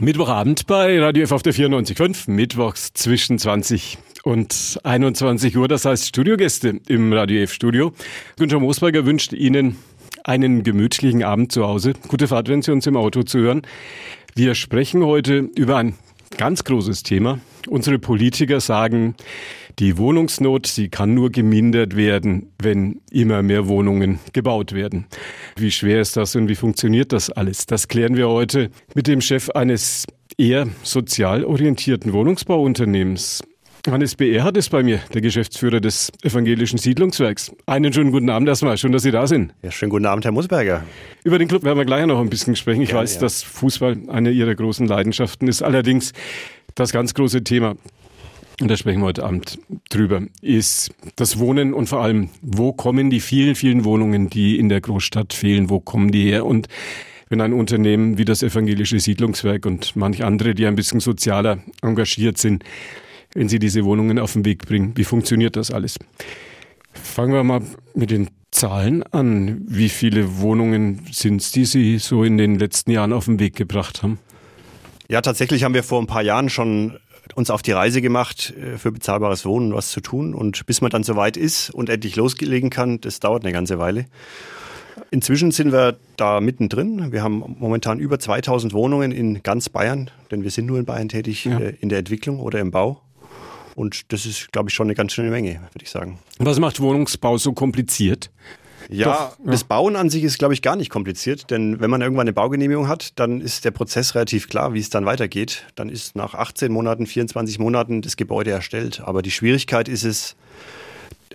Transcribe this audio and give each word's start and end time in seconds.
Mittwochabend 0.00 0.68
bei 0.68 1.00
Radio 1.00 1.24
F 1.24 1.32
auf 1.32 1.42
der 1.42 1.52
94.5, 1.52 2.30
mittwochs 2.30 2.92
zwischen 2.92 3.36
20 3.36 3.98
und 4.22 4.78
21 4.84 5.56
Uhr. 5.56 5.66
Das 5.66 5.84
heißt 5.84 6.06
Studiogäste 6.06 6.80
im 6.86 7.12
Radio 7.12 7.42
F 7.42 7.52
Studio. 7.52 7.92
Günther 8.36 8.60
Moosberger 8.60 9.06
wünscht 9.06 9.32
Ihnen 9.32 9.76
einen 10.22 10.62
gemütlichen 10.62 11.24
Abend 11.24 11.50
zu 11.50 11.66
Hause. 11.66 11.94
Gute 12.06 12.28
Fahrt, 12.28 12.48
wenn 12.48 12.62
Sie 12.62 12.70
uns 12.70 12.86
im 12.86 12.96
Auto 12.96 13.24
zuhören. 13.24 13.62
Wir 14.36 14.54
sprechen 14.54 15.04
heute 15.04 15.48
über 15.56 15.78
ein 15.78 15.94
ganz 16.36 16.62
großes 16.62 17.02
Thema. 17.02 17.40
Unsere 17.66 17.98
Politiker 17.98 18.60
sagen, 18.60 19.16
die 19.78 19.96
Wohnungsnot, 19.96 20.66
sie 20.66 20.88
kann 20.88 21.14
nur 21.14 21.30
gemindert 21.30 21.96
werden, 21.96 22.52
wenn 22.60 23.00
immer 23.10 23.42
mehr 23.42 23.68
Wohnungen 23.68 24.18
gebaut 24.32 24.72
werden. 24.72 25.06
Wie 25.56 25.70
schwer 25.70 26.00
ist 26.00 26.16
das 26.16 26.34
und 26.34 26.48
wie 26.48 26.56
funktioniert 26.56 27.12
das 27.12 27.30
alles? 27.30 27.66
Das 27.66 27.86
klären 27.86 28.16
wir 28.16 28.28
heute 28.28 28.70
mit 28.94 29.06
dem 29.06 29.20
Chef 29.20 29.50
eines 29.50 30.06
eher 30.36 30.66
sozial 30.82 31.44
orientierten 31.44 32.12
Wohnungsbauunternehmens. 32.12 33.42
Hannes 33.86 34.16
BR 34.16 34.42
hat 34.42 34.56
es 34.56 34.68
bei 34.68 34.82
mir, 34.82 35.00
der 35.14 35.20
Geschäftsführer 35.20 35.80
des 35.80 36.10
Evangelischen 36.22 36.78
Siedlungswerks. 36.78 37.52
Einen 37.66 37.92
schönen 37.92 38.10
guten 38.10 38.28
Abend 38.28 38.48
erstmal. 38.48 38.76
Schön, 38.76 38.92
dass 38.92 39.02
Sie 39.02 39.12
da 39.12 39.26
sind. 39.26 39.54
Ja, 39.62 39.70
schönen 39.70 39.90
guten 39.90 40.04
Abend, 40.04 40.24
Herr 40.24 40.32
Musberger. 40.32 40.84
Über 41.24 41.38
den 41.38 41.48
Club 41.48 41.62
werden 41.62 41.78
wir 41.78 41.84
gleich 41.84 42.04
noch 42.04 42.20
ein 42.20 42.28
bisschen 42.28 42.56
sprechen. 42.56 42.82
Ich 42.82 42.90
Gerne, 42.90 43.02
weiß, 43.02 43.14
ja. 43.14 43.20
dass 43.20 43.44
Fußball 43.44 43.96
eine 44.08 44.32
Ihrer 44.32 44.54
großen 44.54 44.86
Leidenschaften 44.86 45.48
ist. 45.48 45.62
Allerdings 45.62 46.12
das 46.74 46.92
ganz 46.92 47.14
große 47.14 47.44
Thema 47.44 47.76
und 48.60 48.68
da 48.68 48.76
sprechen 48.76 49.00
wir 49.00 49.06
heute 49.06 49.24
Abend 49.24 49.58
drüber, 49.88 50.22
ist 50.42 50.90
das 51.16 51.38
Wohnen 51.38 51.74
und 51.74 51.88
vor 51.88 52.02
allem, 52.02 52.30
wo 52.42 52.72
kommen 52.72 53.10
die 53.10 53.20
vielen, 53.20 53.54
vielen 53.54 53.84
Wohnungen, 53.84 54.30
die 54.30 54.58
in 54.58 54.68
der 54.68 54.80
Großstadt 54.80 55.32
fehlen, 55.32 55.70
wo 55.70 55.80
kommen 55.80 56.10
die 56.10 56.24
her? 56.24 56.44
Und 56.44 56.68
wenn 57.28 57.40
ein 57.40 57.52
Unternehmen 57.52 58.18
wie 58.18 58.24
das 58.24 58.42
Evangelische 58.42 58.98
Siedlungswerk 58.98 59.66
und 59.66 59.94
manche 59.96 60.26
andere, 60.26 60.54
die 60.54 60.66
ein 60.66 60.74
bisschen 60.74 61.00
sozialer 61.00 61.58
engagiert 61.82 62.38
sind, 62.38 62.64
wenn 63.34 63.48
sie 63.48 63.58
diese 63.58 63.84
Wohnungen 63.84 64.18
auf 64.18 64.32
den 64.32 64.44
Weg 64.44 64.66
bringen, 64.66 64.92
wie 64.96 65.04
funktioniert 65.04 65.56
das 65.56 65.70
alles? 65.70 65.98
Fangen 66.92 67.32
wir 67.32 67.44
mal 67.44 67.62
mit 67.94 68.10
den 68.10 68.30
Zahlen 68.50 69.02
an. 69.02 69.62
Wie 69.68 69.90
viele 69.90 70.38
Wohnungen 70.38 71.06
sind 71.12 71.42
es, 71.42 71.52
die 71.52 71.66
Sie 71.66 71.98
so 71.98 72.24
in 72.24 72.38
den 72.38 72.58
letzten 72.58 72.90
Jahren 72.90 73.12
auf 73.12 73.26
den 73.26 73.38
Weg 73.38 73.54
gebracht 73.54 74.02
haben? 74.02 74.18
Ja, 75.10 75.20
tatsächlich 75.20 75.64
haben 75.64 75.74
wir 75.74 75.82
vor 75.82 76.00
ein 76.00 76.06
paar 76.06 76.22
Jahren 76.22 76.48
schon 76.48 76.98
uns 77.38 77.50
auf 77.50 77.62
die 77.62 77.72
Reise 77.72 78.02
gemacht, 78.02 78.52
äh, 78.60 78.76
für 78.76 78.90
bezahlbares 78.90 79.46
Wohnen 79.46 79.72
was 79.72 79.90
zu 79.92 80.00
tun. 80.00 80.34
Und 80.34 80.66
bis 80.66 80.80
man 80.80 80.90
dann 80.90 81.04
soweit 81.04 81.36
ist 81.36 81.70
und 81.70 81.88
endlich 81.88 82.16
loslegen 82.16 82.68
kann, 82.68 83.00
das 83.00 83.20
dauert 83.20 83.44
eine 83.44 83.52
ganze 83.52 83.78
Weile. 83.78 84.06
Inzwischen 85.12 85.52
sind 85.52 85.72
wir 85.72 85.96
da 86.16 86.40
mittendrin. 86.40 87.12
Wir 87.12 87.22
haben 87.22 87.56
momentan 87.58 88.00
über 88.00 88.18
2000 88.18 88.74
Wohnungen 88.74 89.12
in 89.12 89.42
ganz 89.44 89.68
Bayern, 89.68 90.10
denn 90.32 90.42
wir 90.42 90.50
sind 90.50 90.66
nur 90.66 90.78
in 90.78 90.84
Bayern 90.84 91.08
tätig, 91.08 91.44
ja. 91.44 91.58
Äh, 91.58 91.76
in 91.80 91.88
der 91.88 92.00
Entwicklung 92.00 92.40
oder 92.40 92.58
im 92.58 92.72
Bau. 92.72 93.00
Und 93.76 94.12
das 94.12 94.26
ist, 94.26 94.50
glaube 94.50 94.70
ich, 94.70 94.74
schon 94.74 94.88
eine 94.88 94.96
ganz 94.96 95.12
schöne 95.12 95.30
Menge, 95.30 95.60
würde 95.72 95.84
ich 95.84 95.90
sagen. 95.90 96.18
Was 96.40 96.58
macht 96.58 96.80
Wohnungsbau 96.80 97.38
so 97.38 97.52
kompliziert? 97.52 98.32
Ja, 98.88 99.04
Doch, 99.04 99.38
ja, 99.44 99.52
das 99.52 99.64
Bauen 99.64 99.96
an 99.96 100.08
sich 100.08 100.24
ist, 100.24 100.38
glaube 100.38 100.54
ich, 100.54 100.62
gar 100.62 100.76
nicht 100.76 100.90
kompliziert, 100.90 101.50
denn 101.50 101.80
wenn 101.80 101.90
man 101.90 102.00
irgendwann 102.00 102.22
eine 102.22 102.32
Baugenehmigung 102.32 102.88
hat, 102.88 103.18
dann 103.18 103.40
ist 103.40 103.64
der 103.64 103.70
Prozess 103.70 104.14
relativ 104.14 104.48
klar, 104.48 104.72
wie 104.72 104.80
es 104.80 104.88
dann 104.88 105.04
weitergeht. 105.04 105.66
Dann 105.74 105.90
ist 105.90 106.16
nach 106.16 106.34
18 106.34 106.72
Monaten, 106.72 107.06
24 107.06 107.58
Monaten 107.58 108.00
das 108.00 108.16
Gebäude 108.16 108.50
erstellt. 108.50 109.02
Aber 109.04 109.20
die 109.20 109.30
Schwierigkeit 109.30 109.88
ist 109.88 110.04
es, 110.04 110.36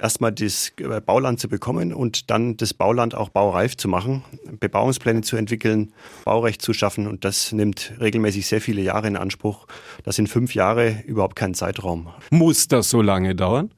erstmal 0.03 0.31
das 0.31 0.73
Bauland 1.05 1.39
zu 1.39 1.47
bekommen 1.47 1.93
und 1.93 2.29
dann 2.29 2.57
das 2.57 2.73
Bauland 2.73 3.15
auch 3.15 3.29
baureif 3.29 3.77
zu 3.77 3.87
machen, 3.87 4.23
Bebauungspläne 4.59 5.21
zu 5.21 5.37
entwickeln, 5.37 5.93
Baurecht 6.25 6.61
zu 6.61 6.73
schaffen 6.73 7.07
und 7.07 7.23
das 7.23 7.51
nimmt 7.51 7.93
regelmäßig 7.99 8.47
sehr 8.47 8.61
viele 8.61 8.81
Jahre 8.81 9.07
in 9.07 9.15
Anspruch. 9.15 9.65
Das 10.03 10.15
sind 10.15 10.27
fünf 10.27 10.55
Jahre 10.55 11.03
überhaupt 11.05 11.35
kein 11.35 11.53
Zeitraum. 11.53 12.09
Muss 12.31 12.67
das 12.67 12.89
so 12.89 13.01
lange 13.01 13.35
dauern? 13.35 13.71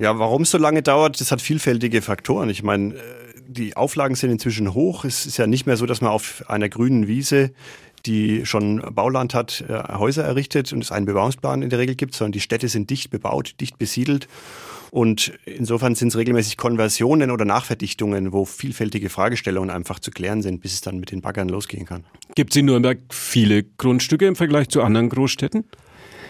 Ja, 0.00 0.18
warum 0.18 0.42
es 0.42 0.50
so 0.50 0.58
lange 0.58 0.82
dauert, 0.82 1.20
das 1.20 1.32
hat 1.32 1.42
vielfältige 1.42 2.02
Faktoren. 2.02 2.50
Ich 2.50 2.62
meine, 2.62 2.94
äh, 2.94 3.00
die 3.48 3.76
Auflagen 3.76 4.14
sind 4.14 4.30
inzwischen 4.30 4.74
hoch. 4.74 5.04
Es 5.04 5.26
ist 5.26 5.38
ja 5.38 5.46
nicht 5.46 5.66
mehr 5.66 5.76
so, 5.76 5.86
dass 5.86 6.00
man 6.00 6.10
auf 6.10 6.44
einer 6.48 6.68
grünen 6.68 7.08
Wiese 7.08 7.50
die 8.06 8.46
schon 8.46 8.82
Bauland 8.94 9.34
hat, 9.34 9.64
äh, 9.68 9.94
Häuser 9.94 10.24
errichtet 10.24 10.72
und 10.72 10.82
es 10.82 10.92
einen 10.92 11.06
Bebauungsplan 11.06 11.62
in 11.62 11.70
der 11.70 11.78
Regel 11.78 11.94
gibt, 11.94 12.14
sondern 12.14 12.32
die 12.32 12.40
Städte 12.40 12.68
sind 12.68 12.90
dicht 12.90 13.10
bebaut, 13.10 13.54
dicht 13.60 13.78
besiedelt. 13.78 14.28
Und 14.90 15.32
insofern 15.44 15.94
sind 15.94 16.08
es 16.08 16.16
regelmäßig 16.16 16.56
Konversionen 16.56 17.30
oder 17.30 17.44
Nachverdichtungen, 17.44 18.32
wo 18.32 18.46
vielfältige 18.46 19.10
Fragestellungen 19.10 19.68
einfach 19.68 19.98
zu 19.98 20.10
klären 20.10 20.40
sind, 20.40 20.62
bis 20.62 20.72
es 20.72 20.80
dann 20.80 20.98
mit 20.98 21.10
den 21.10 21.20
Baggern 21.20 21.48
losgehen 21.48 21.84
kann. 21.84 22.04
Gibt 22.34 22.52
es 22.52 22.56
in 22.56 22.66
Nürnberg 22.66 22.98
viele 23.10 23.64
Grundstücke 23.64 24.26
im 24.26 24.36
Vergleich 24.36 24.68
zu 24.68 24.82
anderen 24.82 25.10
Großstädten? 25.10 25.64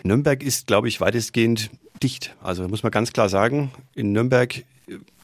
Nürnberg 0.03 0.43
ist, 0.43 0.67
glaube 0.67 0.89
ich, 0.89 1.01
weitestgehend 1.01 1.71
dicht. 2.03 2.37
Also 2.43 2.67
muss 2.69 2.83
man 2.83 2.93
ganz 2.93 3.13
klar 3.13 3.29
sagen, 3.29 3.71
in 3.95 4.13
Nürnberg 4.13 4.65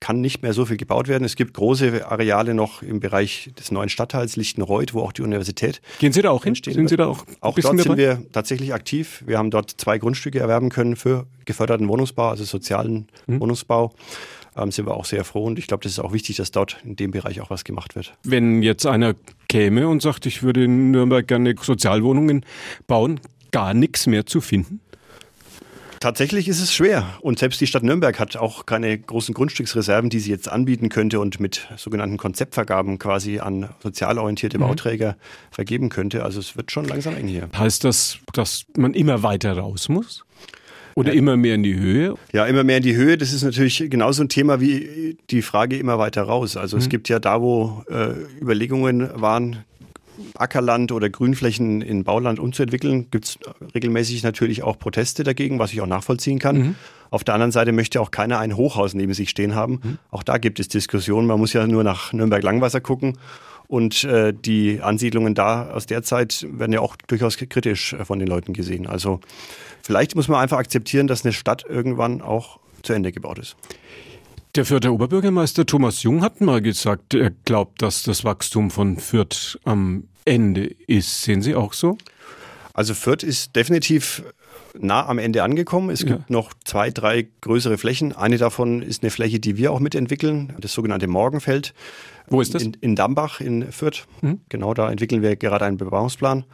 kann 0.01 0.21
nicht 0.21 0.43
mehr 0.43 0.53
so 0.53 0.67
viel 0.67 0.77
gebaut 0.77 1.09
werden. 1.09 1.25
Es 1.25 1.37
gibt 1.37 1.55
große 1.55 2.07
Areale 2.07 2.55
noch 2.55 2.83
im 2.83 3.01
Bereich 3.01 3.51
des 3.59 3.71
neuen 3.71 3.89
Stadtteils 3.89 4.37
Lichtenreuth, 4.37 4.93
wo 4.93 5.01
auch 5.01 5.13
die 5.13 5.23
Universität. 5.23 5.81
Gehen 5.99 6.13
Sie 6.13 6.23
da 6.23 6.31
auch 6.31 6.45
hin? 6.45 6.55
Sind 6.55 6.89
Sie 6.89 6.97
da 6.97 7.07
auch? 7.07 7.25
Auch 7.41 7.55
dort 7.55 7.65
dabei? 7.65 7.83
sind 7.83 7.97
wir 7.97 8.23
tatsächlich 8.33 8.75
aktiv. 8.75 9.25
Wir 9.27 9.39
haben 9.39 9.51
dort 9.51 9.71
zwei 9.71 9.99
Grundstücke 9.99 10.39
erwerben 10.39 10.69
können 10.69 10.97
für 10.97 11.27
geförderten 11.47 11.89
Wohnungsbau, 11.89 12.29
also 12.29 12.45
sozialen 12.45 13.09
mhm. 13.27 13.41
Wohnungsbau. 13.41 13.95
Ähm, 14.57 14.71
sind 14.71 14.87
wir 14.87 14.95
auch 14.95 15.05
sehr 15.05 15.25
froh 15.25 15.47
und 15.47 15.59
ich 15.59 15.67
glaube, 15.67 15.83
das 15.83 15.93
ist 15.93 15.99
auch 15.99 16.13
wichtig, 16.13 16.37
dass 16.37 16.53
dort 16.53 16.77
in 16.85 16.95
dem 16.95 17.11
Bereich 17.11 17.41
auch 17.41 17.51
was 17.51 17.65
gemacht 17.65 17.97
wird. 17.97 18.15
Wenn 18.23 18.63
jetzt 18.63 18.87
einer 18.87 19.15
käme 19.49 19.89
und 19.89 20.01
sagt, 20.01 20.27
ich 20.27 20.45
würde 20.45 20.65
in 20.65 20.93
Nürnberg 20.93 21.27
gerne 21.27 21.55
Sozialwohnungen 21.61 22.45
bauen, 22.87 23.21
gar 23.55 23.73
nichts 23.73 24.09
mehr 24.09 24.27
zu 24.27 24.41
finden? 24.41 24.81
Tatsächlich 26.01 26.49
ist 26.49 26.61
es 26.61 26.75
schwer. 26.75 27.07
Und 27.21 27.39
selbst 27.39 27.61
die 27.61 27.69
Stadt 27.69 27.85
Nürnberg 27.85 28.19
hat 28.19 28.37
auch 28.37 28.67
keine 28.67 28.99
großen 28.99 29.33
Grundstücksreserven, 29.33 30.11
die 30.11 30.19
sie 30.19 30.31
jetzt 30.31 30.49
anbieten 30.49 30.89
könnte 30.89 31.21
und 31.21 31.39
mit 31.39 31.69
sogenannten 31.77 32.17
Konzeptvergaben 32.17 32.99
quasi 32.99 33.39
an 33.39 33.71
sozial 33.81 34.19
orientierte 34.19 34.59
mhm. 34.59 34.63
Bauträger 34.65 35.17
vergeben 35.53 35.89
könnte. 35.89 36.25
Also 36.25 36.41
es 36.41 36.57
wird 36.57 36.73
schon 36.73 36.85
langsam 36.85 37.17
eng 37.17 37.29
hier. 37.29 37.49
Heißt 37.57 37.85
das, 37.85 38.19
dass 38.33 38.67
man 38.77 38.93
immer 38.93 39.23
weiter 39.23 39.57
raus 39.57 39.89
muss? 39.89 40.25
Oder 40.97 41.13
ja. 41.13 41.19
immer 41.19 41.37
mehr 41.37 41.55
in 41.55 41.63
die 41.63 41.77
Höhe? 41.77 42.17
Ja, 42.33 42.45
immer 42.47 42.65
mehr 42.65 42.79
in 42.79 42.83
die 42.83 42.97
Höhe. 42.97 43.17
Das 43.17 43.33
ist 43.33 43.45
natürlich 43.45 43.89
genauso 43.89 44.25
ein 44.25 44.29
Thema 44.29 44.61
wie 44.61 45.17
die 45.31 45.43
Frage 45.43 45.79
immer 45.79 45.99
weiter 45.99 46.25
raus. 46.25 46.57
Also 46.57 46.77
mhm. 46.77 46.83
es 46.83 46.89
gibt 46.89 47.09
ja 47.09 47.21
da, 47.21 47.41
wo 47.41 47.85
äh, 47.89 48.11
Überlegungen 48.41 49.09
waren, 49.15 49.65
Ackerland 50.37 50.93
oder 50.93 51.11
Grünflächen 51.11 51.83
in 51.83 52.05
Bauland 52.05 52.39
umzuentwickeln, 52.39 53.11
gibt 53.11 53.25
es 53.25 53.39
regelmäßig 53.75 54.23
natürlich 54.23 54.63
auch 54.63 54.79
Proteste 54.79 55.25
dagegen, 55.25 55.59
was 55.59 55.73
ich 55.73 55.81
auch 55.81 55.87
nachvollziehen 55.87 56.39
kann. 56.39 56.57
Mhm. 56.57 56.75
Auf 57.11 57.25
der 57.25 57.35
anderen 57.35 57.53
Seite 57.53 57.73
möchte 57.73 58.01
auch 58.01 58.11
keiner 58.11 58.39
ein 58.39 58.57
Hochhaus 58.57 58.95
neben 58.95 59.15
sich 59.15 59.31
stehen 59.31 59.55
haben. 59.55 59.81
Mhm. 59.83 59.99
Auch 60.11 60.23
da 60.23 60.39
gibt 60.39 60.61
es 60.61 60.69
Diskussionen. 60.69 61.27
Man 61.27 61.39
muss 61.39 61.53
ja 61.53 61.67
nur 61.67 61.85
nach 61.85 62.13
Nürnberg-Langwasser 62.13 62.81
gucken. 62.81 63.19
Und 63.67 64.05
äh, 64.05 64.35
die 64.35 64.81
Ansiedlungen 64.83 65.35
da 65.35 65.71
aus 65.71 65.87
der 65.87 66.03
Zeit 66.03 66.47
werden 66.51 66.73
ja 66.73 66.81
auch 66.81 66.97
durchaus 67.07 67.37
kritisch 67.37 67.97
von 68.05 68.19
den 68.19 68.29
Leuten 68.29 68.53
gesehen. 68.53 68.87
Also 68.87 69.21
vielleicht 69.83 70.17
muss 70.17 70.29
man 70.29 70.41
einfach 70.41 70.59
akzeptieren, 70.59 71.07
dass 71.07 71.25
eine 71.25 71.33
Stadt 71.33 71.65
irgendwann 71.69 72.21
auch 72.21 72.59
zu 72.83 72.93
Ende 72.93 73.11
gebaut 73.11 73.39
ist. 73.39 73.57
Der 74.57 74.65
Fürther 74.65 74.93
Oberbürgermeister 74.93 75.67
Thomas 75.67 76.05
Jung 76.05 76.23
hat 76.23 76.41
mal 76.41 76.63
gesagt, 76.63 77.13
er 77.15 77.33
glaubt, 77.45 77.83
dass 77.83 78.05
das 78.05 78.23
Wachstum 78.23 78.71
von 78.71 78.99
Fürth 78.99 79.59
am 79.65 80.05
Ende 80.25 80.67
ist. 80.87 81.23
Sehen 81.23 81.43
Sie 81.43 81.57
auch 81.57 81.73
so? 81.73 81.99
Also 82.73 82.95
Fürth 82.95 83.25
ist 83.25 83.57
definitiv 83.57 84.23
nah 84.79 85.07
am 85.07 85.19
Ende 85.19 85.43
angekommen. 85.43 85.91
Es 85.91 86.07
gibt 86.07 86.31
noch 86.31 86.53
zwei, 86.65 86.91
drei 86.91 87.27
größere 87.41 87.79
Flächen. 87.79 88.15
Eine 88.15 88.39
davon 88.39 88.81
ist 88.81 89.03
eine 89.03 89.11
Fläche, 89.11 89.41
die 89.41 89.57
wir 89.57 89.73
auch 89.73 89.81
mitentwickeln, 89.81 90.53
das 90.61 90.73
sogenannte 90.73 91.09
Morgenfeld. 91.09 91.75
Wo 92.29 92.41
ist 92.41 92.55
das? 92.55 92.63
In, 92.63 92.75
in 92.81 92.95
Dambach 92.95 93.41
in 93.41 93.73
Fürth. 93.73 94.07
Mhm. 94.23 94.39
Genau, 94.51 94.73
da 94.73 94.89
entwickeln 94.89 95.21
wir 95.21 95.35
gerade 95.35 95.65
einen 95.65 95.79
Bebauungsplan. 95.79 96.45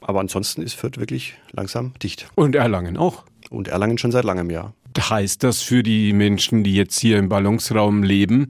Aber 0.00 0.20
ansonsten 0.20 0.62
ist 0.62 0.74
Fürth 0.74 0.98
wirklich 0.98 1.34
langsam 1.50 1.92
dicht. 2.00 2.28
Und 2.36 2.54
Erlangen 2.54 2.96
auch. 2.96 3.24
Und 3.50 3.66
Erlangen 3.66 3.98
schon 3.98 4.12
seit 4.12 4.24
langem, 4.24 4.48
ja. 4.48 4.72
Heißt 4.98 5.42
das 5.42 5.62
für 5.62 5.82
die 5.82 6.12
Menschen, 6.12 6.64
die 6.64 6.74
jetzt 6.74 6.98
hier 6.98 7.18
im 7.18 7.28
Ballungsraum 7.28 8.02
leben, 8.02 8.48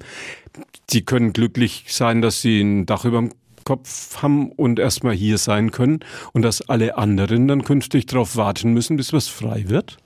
sie 0.91 1.03
können 1.03 1.33
glücklich 1.33 1.87
sein, 1.89 2.23
dass 2.23 2.43
sie 2.43 2.61
ein 2.61 2.87
Dach 2.87 3.05
über 3.05 3.19
dem 3.19 3.31
Kopf 3.65 4.23
haben 4.23 4.51
und 4.53 4.79
erstmal 4.79 5.15
hier 5.15 5.39
sein 5.39 5.71
können 5.71 6.01
und 6.33 6.43
dass 6.43 6.69
alle 6.69 6.99
anderen 6.99 7.49
dann 7.49 7.65
künftig 7.65 8.07
darauf 8.07 8.37
warten 8.37 8.73
müssen, 8.73 8.97
bis 8.97 9.13
was 9.13 9.29
frei 9.29 9.65
wird? 9.69 9.99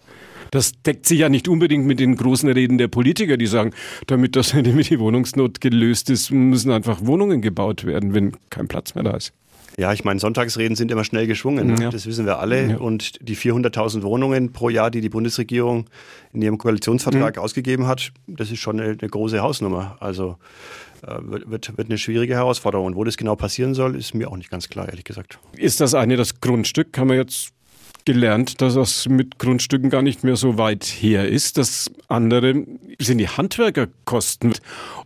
Das 0.50 0.72
deckt 0.82 1.06
sich 1.06 1.20
ja 1.20 1.28
nicht 1.28 1.48
unbedingt 1.48 1.86
mit 1.86 1.98
den 1.98 2.16
großen 2.16 2.48
Reden 2.48 2.78
der 2.78 2.88
Politiker, 2.88 3.36
die 3.36 3.46
sagen, 3.46 3.72
damit 4.06 4.36
das 4.36 4.50
damit 4.62 4.90
die 4.90 5.00
Wohnungsnot 5.00 5.60
gelöst 5.60 6.10
ist, 6.10 6.30
müssen 6.30 6.70
einfach 6.70 7.04
Wohnungen 7.04 7.42
gebaut 7.42 7.84
werden, 7.84 8.14
wenn 8.14 8.36
kein 8.50 8.68
Platz 8.68 8.94
mehr 8.94 9.04
da 9.04 9.16
ist. 9.16 9.32
Ja, 9.78 9.92
ich 9.92 10.04
meine, 10.04 10.18
Sonntagsreden 10.18 10.74
sind 10.74 10.90
immer 10.90 11.04
schnell 11.04 11.26
geschwungen, 11.26 11.74
ne? 11.74 11.82
ja. 11.82 11.90
das 11.90 12.06
wissen 12.06 12.24
wir 12.24 12.38
alle. 12.38 12.70
Ja. 12.70 12.76
Und 12.78 13.18
die 13.20 13.36
400.000 13.36 14.02
Wohnungen 14.02 14.52
pro 14.52 14.70
Jahr, 14.70 14.90
die 14.90 15.02
die 15.02 15.10
Bundesregierung 15.10 15.86
in 16.32 16.40
ihrem 16.40 16.56
Koalitionsvertrag 16.56 17.36
mhm. 17.36 17.42
ausgegeben 17.42 17.86
hat, 17.86 18.12
das 18.26 18.50
ist 18.50 18.60
schon 18.60 18.80
eine, 18.80 18.96
eine 18.98 19.10
große 19.10 19.40
Hausnummer. 19.40 19.98
Also 20.00 20.38
äh, 21.02 21.16
wird, 21.20 21.50
wird, 21.50 21.76
wird 21.76 21.88
eine 21.88 21.98
schwierige 21.98 22.34
Herausforderung. 22.34 22.86
Und 22.86 22.96
wo 22.96 23.04
das 23.04 23.18
genau 23.18 23.36
passieren 23.36 23.74
soll, 23.74 23.96
ist 23.96 24.14
mir 24.14 24.30
auch 24.30 24.36
nicht 24.36 24.50
ganz 24.50 24.70
klar, 24.70 24.88
ehrlich 24.88 25.04
gesagt. 25.04 25.38
Ist 25.56 25.80
das 25.80 25.92
eine 25.92 26.16
das 26.16 26.40
Grundstück? 26.40 26.94
Kann 26.94 27.08
man 27.08 27.18
jetzt 27.18 27.52
gelernt, 28.06 28.62
dass 28.62 28.74
das 28.74 29.08
mit 29.08 29.38
Grundstücken 29.38 29.90
gar 29.90 30.00
nicht 30.00 30.24
mehr 30.24 30.36
so 30.36 30.56
weit 30.56 30.84
her 30.84 31.28
ist. 31.28 31.58
Das 31.58 31.90
andere 32.08 32.64
sind 32.98 33.18
die 33.18 33.28
Handwerkerkosten. 33.28 34.54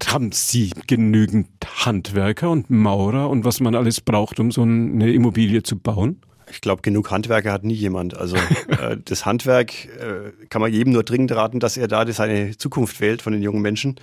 Haben 0.07 0.31
Sie 0.31 0.71
genügend 0.87 1.49
Handwerker 1.85 2.51
und 2.51 2.71
Maurer 2.71 3.29
und 3.29 3.45
was 3.45 3.59
man 3.59 3.75
alles 3.75 4.01
braucht, 4.01 4.39
um 4.39 4.53
so 4.53 4.63
eine 4.63 5.13
Immobilie 5.13 5.63
zu 5.65 5.77
bauen? 5.77 6.21
Ich 6.53 6.61
glaube, 6.61 6.83
genug 6.83 7.11
Handwerker 7.11 7.53
hat 7.53 7.65
nie 7.65 7.75
jemand. 7.75 8.17
Also 8.17 8.37
äh, 8.69 8.97
das 9.05 9.25
Handwerk 9.25 9.87
äh, 9.87 10.33
kann 10.49 10.61
man 10.61 10.73
jedem 10.73 10.93
nur 10.93 11.03
dringend 11.03 11.33
raten, 11.33 11.59
dass 11.59 11.77
er 11.77 11.89
da 11.89 12.11
seine 12.13 12.57
Zukunft 12.57 13.01
wählt 13.01 13.23
von 13.23 13.33
den 13.33 13.43
jungen 13.43 13.63
Menschen. 13.63 13.97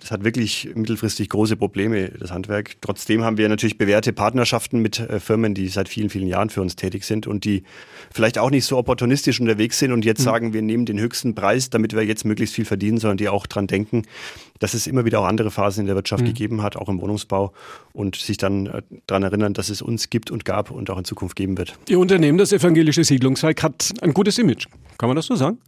Das 0.00 0.10
hat 0.10 0.24
wirklich 0.24 0.70
mittelfristig 0.74 1.28
große 1.28 1.56
Probleme, 1.56 2.08
das 2.08 2.32
Handwerk. 2.32 2.76
Trotzdem 2.80 3.22
haben 3.22 3.38
wir 3.38 3.48
natürlich 3.48 3.78
bewährte 3.78 4.12
Partnerschaften 4.12 4.80
mit 4.80 4.98
äh, 4.98 5.20
Firmen, 5.20 5.54
die 5.54 5.68
seit 5.68 5.88
vielen, 5.88 6.10
vielen 6.10 6.26
Jahren 6.26 6.50
für 6.50 6.62
uns 6.62 6.74
tätig 6.74 7.04
sind 7.04 7.28
und 7.28 7.44
die 7.44 7.62
vielleicht 8.12 8.38
auch 8.38 8.50
nicht 8.50 8.64
so 8.64 8.76
opportunistisch 8.76 9.40
unterwegs 9.40 9.78
sind 9.78 9.92
und 9.92 10.04
jetzt 10.04 10.18
mhm. 10.20 10.24
sagen, 10.24 10.52
wir 10.52 10.62
nehmen 10.62 10.84
den 10.84 10.98
höchsten 10.98 11.36
Preis, 11.36 11.70
damit 11.70 11.94
wir 11.94 12.02
jetzt 12.02 12.24
möglichst 12.24 12.56
viel 12.56 12.64
verdienen, 12.64 12.98
sondern 12.98 13.18
die 13.18 13.28
auch 13.28 13.46
dran 13.46 13.68
denken, 13.68 14.02
dass 14.58 14.74
es 14.74 14.88
immer 14.88 15.04
wieder 15.04 15.20
auch 15.20 15.26
andere 15.26 15.52
Phasen 15.52 15.82
in 15.82 15.86
der 15.86 15.94
Wirtschaft 15.94 16.24
mhm. 16.24 16.28
gegeben 16.28 16.62
hat, 16.62 16.74
auch 16.74 16.88
im 16.88 17.00
Wohnungsbau 17.00 17.52
und 17.92 18.16
sich 18.16 18.36
dann 18.36 18.66
äh, 18.66 18.82
daran 19.06 19.22
erinnern, 19.22 19.54
dass 19.54 19.68
es 19.68 19.80
uns 19.80 20.10
gibt 20.10 20.32
und 20.32 20.44
gab 20.44 20.72
und 20.72 20.90
auch 20.90 20.98
in 20.98 21.04
Zukunft 21.04 21.36
geben 21.36 21.56
wird. 21.56 21.78
Ihr 21.88 22.00
Unternehmen, 22.00 22.38
das 22.38 22.52
Evangelische 22.52 23.04
Siedlungswerk, 23.04 23.62
hat 23.62 23.92
ein 24.00 24.12
gutes 24.12 24.38
Image. 24.38 24.66
Kann 24.98 25.08
man 25.08 25.14
das 25.14 25.26
so 25.26 25.36
sagen? 25.36 25.58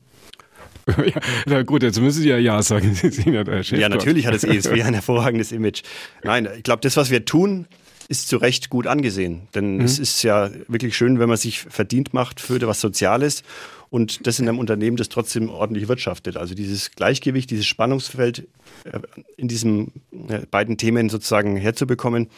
Ja, 0.88 1.20
na 1.46 1.62
gut, 1.62 1.82
jetzt 1.82 2.00
müssen 2.00 2.22
Sie 2.22 2.28
ja 2.28 2.38
Ja 2.38 2.62
sagen. 2.62 2.94
Sie 2.94 3.10
sind 3.10 3.32
ja 3.32 3.44
der 3.44 3.62
Chef. 3.62 3.78
Ja, 3.78 3.88
natürlich 3.88 4.26
hat 4.26 4.34
das 4.34 4.44
ESW 4.44 4.82
ein 4.82 4.94
hervorragendes 4.94 5.52
Image. 5.52 5.82
Nein, 6.22 6.48
ich 6.56 6.62
glaube, 6.62 6.80
das, 6.82 6.96
was 6.96 7.10
wir 7.10 7.24
tun, 7.24 7.66
ist 8.08 8.28
zu 8.28 8.36
Recht 8.36 8.70
gut 8.70 8.86
angesehen. 8.86 9.48
Denn 9.54 9.76
mhm. 9.76 9.84
es 9.84 9.98
ist 9.98 10.22
ja 10.22 10.50
wirklich 10.68 10.96
schön, 10.96 11.18
wenn 11.18 11.28
man 11.28 11.38
sich 11.38 11.60
verdient 11.60 12.14
macht 12.14 12.40
für 12.40 12.60
was 12.66 12.80
Soziales 12.80 13.42
und 13.90 14.26
das 14.26 14.38
in 14.38 14.48
einem 14.48 14.58
Unternehmen, 14.58 14.96
das 14.96 15.08
trotzdem 15.08 15.48
ordentlich 15.48 15.88
wirtschaftet. 15.88 16.36
Also 16.36 16.54
dieses 16.54 16.92
Gleichgewicht, 16.92 17.50
dieses 17.50 17.66
Spannungsfeld 17.66 18.46
äh, 18.84 19.00
in 19.36 19.48
diesen 19.48 19.92
äh, 20.28 20.40
beiden 20.50 20.76
Themen 20.76 21.08
sozusagen 21.08 21.56
herzubekommen, 21.56 22.28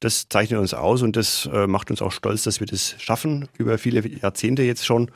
das 0.00 0.28
zeichnet 0.28 0.60
uns 0.60 0.74
aus 0.74 1.02
und 1.02 1.16
das 1.16 1.48
äh, 1.52 1.66
macht 1.66 1.90
uns 1.90 2.02
auch 2.02 2.12
stolz, 2.12 2.44
dass 2.44 2.60
wir 2.60 2.68
das 2.68 2.94
schaffen, 2.98 3.48
über 3.58 3.78
viele 3.78 4.06
Jahrzehnte 4.06 4.62
jetzt 4.62 4.86
schon. 4.86 5.10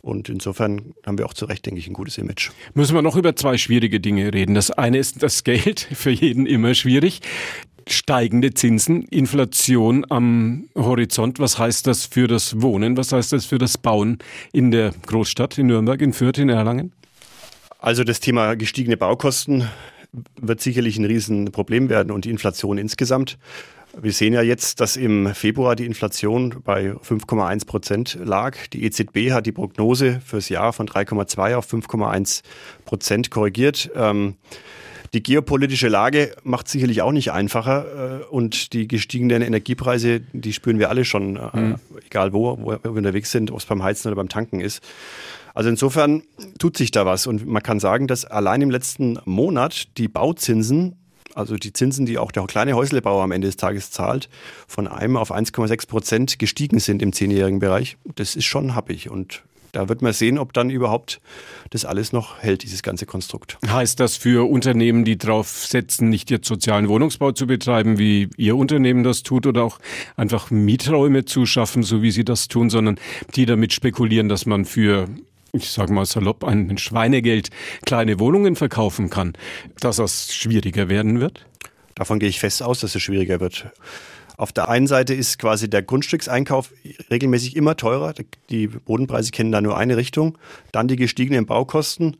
Und 0.00 0.28
insofern 0.28 0.94
haben 1.04 1.18
wir 1.18 1.26
auch 1.26 1.34
zu 1.34 1.44
Recht, 1.44 1.66
denke 1.66 1.80
ich, 1.80 1.88
ein 1.88 1.92
gutes 1.92 2.18
Image. 2.18 2.50
Müssen 2.74 2.94
wir 2.94 3.02
noch 3.02 3.16
über 3.16 3.34
zwei 3.34 3.58
schwierige 3.58 4.00
Dinge 4.00 4.32
reden. 4.32 4.54
Das 4.54 4.70
eine 4.70 4.98
ist 4.98 5.22
das 5.22 5.44
Geld, 5.44 5.80
für 5.92 6.10
jeden 6.10 6.46
immer 6.46 6.74
schwierig. 6.74 7.20
Steigende 7.88 8.52
Zinsen, 8.52 9.04
Inflation 9.04 10.04
am 10.10 10.68
Horizont. 10.74 11.38
Was 11.40 11.58
heißt 11.58 11.86
das 11.86 12.04
für 12.04 12.28
das 12.28 12.60
Wohnen? 12.60 12.96
Was 12.96 13.12
heißt 13.12 13.32
das 13.32 13.46
für 13.46 13.58
das 13.58 13.78
Bauen 13.78 14.18
in 14.52 14.70
der 14.70 14.92
Großstadt, 15.06 15.58
in 15.58 15.68
Nürnberg, 15.68 16.00
in 16.02 16.12
Fürth, 16.12 16.38
in 16.38 16.50
Erlangen? 16.50 16.92
Also 17.78 18.04
das 18.04 18.20
Thema 18.20 18.54
gestiegene 18.56 18.96
Baukosten 18.96 19.68
wird 20.40 20.60
sicherlich 20.60 20.98
ein 20.98 21.04
Riesenproblem 21.04 21.88
werden 21.88 22.10
und 22.10 22.24
die 22.24 22.30
Inflation 22.30 22.78
insgesamt. 22.78 23.38
Wir 23.96 24.12
sehen 24.12 24.34
ja 24.34 24.42
jetzt, 24.42 24.80
dass 24.80 24.96
im 24.96 25.34
Februar 25.34 25.74
die 25.74 25.86
Inflation 25.86 26.62
bei 26.64 26.92
5,1 26.92 27.66
Prozent 27.66 28.18
lag. 28.22 28.56
Die 28.72 28.84
EZB 28.84 29.32
hat 29.32 29.46
die 29.46 29.52
Prognose 29.52 30.20
fürs 30.24 30.48
Jahr 30.48 30.72
von 30.72 30.86
3,2 30.86 31.56
auf 31.56 31.72
5,1 31.72 32.42
Prozent 32.84 33.30
korrigiert. 33.30 33.90
Ähm, 33.94 34.36
die 35.14 35.22
geopolitische 35.22 35.88
Lage 35.88 36.36
macht 36.44 36.68
sicherlich 36.68 37.00
auch 37.00 37.12
nicht 37.12 37.32
einfacher 37.32 38.20
äh, 38.20 38.24
und 38.24 38.74
die 38.74 38.86
gestiegenen 38.86 39.40
Energiepreise, 39.40 40.20
die 40.32 40.52
spüren 40.52 40.78
wir 40.78 40.90
alle 40.90 41.04
schon, 41.04 41.32
mhm. 41.32 41.76
egal 42.06 42.32
wo, 42.32 42.58
wo 42.60 42.72
wir 42.72 42.90
unterwegs 42.90 43.30
sind, 43.30 43.50
ob 43.50 43.58
es 43.58 43.66
beim 43.66 43.82
Heizen 43.82 44.08
oder 44.08 44.16
beim 44.16 44.28
Tanken 44.28 44.60
ist. 44.60 44.82
Also 45.54 45.70
insofern 45.70 46.22
tut 46.58 46.76
sich 46.76 46.90
da 46.90 47.06
was 47.06 47.26
und 47.26 47.46
man 47.46 47.62
kann 47.62 47.80
sagen, 47.80 48.06
dass 48.06 48.26
allein 48.26 48.62
im 48.62 48.70
letzten 48.70 49.18
Monat 49.24 49.88
die 49.96 50.08
Bauzinsen 50.08 50.96
also 51.38 51.56
die 51.56 51.72
Zinsen, 51.72 52.04
die 52.04 52.18
auch 52.18 52.32
der 52.32 52.44
kleine 52.46 52.74
Häuslebauer 52.74 53.22
am 53.22 53.32
Ende 53.32 53.46
des 53.46 53.56
Tages 53.56 53.90
zahlt, 53.90 54.28
von 54.66 54.88
einem 54.88 55.16
auf 55.16 55.32
1,6 55.32 55.86
Prozent 55.86 56.38
gestiegen 56.38 56.80
sind 56.80 57.00
im 57.00 57.12
zehnjährigen 57.12 57.60
Bereich. 57.60 57.96
Das 58.16 58.36
ist 58.36 58.44
schon 58.44 58.74
happig 58.74 59.08
und 59.08 59.44
da 59.72 59.88
wird 59.88 60.02
man 60.02 60.12
sehen, 60.12 60.38
ob 60.38 60.54
dann 60.54 60.70
überhaupt 60.70 61.20
das 61.70 61.84
alles 61.84 62.12
noch 62.12 62.38
hält, 62.38 62.62
dieses 62.62 62.82
ganze 62.82 63.06
Konstrukt. 63.06 63.58
Heißt 63.66 64.00
das 64.00 64.16
für 64.16 64.50
Unternehmen, 64.50 65.04
die 65.04 65.18
darauf 65.18 65.48
setzen, 65.48 66.08
nicht 66.08 66.30
jetzt 66.30 66.48
sozialen 66.48 66.88
Wohnungsbau 66.88 67.32
zu 67.32 67.46
betreiben, 67.46 67.98
wie 67.98 68.30
Ihr 68.36 68.56
Unternehmen 68.56 69.04
das 69.04 69.22
tut, 69.22 69.46
oder 69.46 69.62
auch 69.62 69.78
einfach 70.16 70.50
Mieträume 70.50 71.26
zu 71.26 71.44
schaffen, 71.44 71.82
so 71.82 72.02
wie 72.02 72.10
Sie 72.10 72.24
das 72.24 72.48
tun, 72.48 72.70
sondern 72.70 72.98
die 73.36 73.44
damit 73.44 73.72
spekulieren, 73.72 74.28
dass 74.28 74.46
man 74.46 74.64
für 74.64 75.06
ich 75.52 75.70
sage 75.70 75.92
mal 75.92 76.06
salopp, 76.06 76.44
ein 76.44 76.78
Schweinegeld 76.78 77.50
kleine 77.84 78.18
Wohnungen 78.20 78.56
verkaufen 78.56 79.10
kann, 79.10 79.32
dass 79.80 79.96
das 79.96 80.34
schwieriger 80.34 80.88
werden 80.88 81.20
wird? 81.20 81.46
Davon 81.94 82.18
gehe 82.18 82.28
ich 82.28 82.38
fest 82.38 82.62
aus, 82.62 82.80
dass 82.80 82.94
es 82.94 83.02
schwieriger 83.02 83.40
wird. 83.40 83.72
Auf 84.38 84.52
der 84.52 84.68
einen 84.68 84.86
Seite 84.86 85.14
ist 85.14 85.40
quasi 85.40 85.68
der 85.68 85.82
Grundstückseinkauf 85.82 86.72
regelmäßig 87.10 87.56
immer 87.56 87.76
teurer. 87.76 88.14
Die 88.50 88.68
Bodenpreise 88.68 89.32
kennen 89.32 89.50
da 89.50 89.60
nur 89.60 89.76
eine 89.76 89.96
Richtung. 89.96 90.38
Dann 90.70 90.86
die 90.86 90.94
gestiegenen 90.94 91.44
Baukosten. 91.44 92.16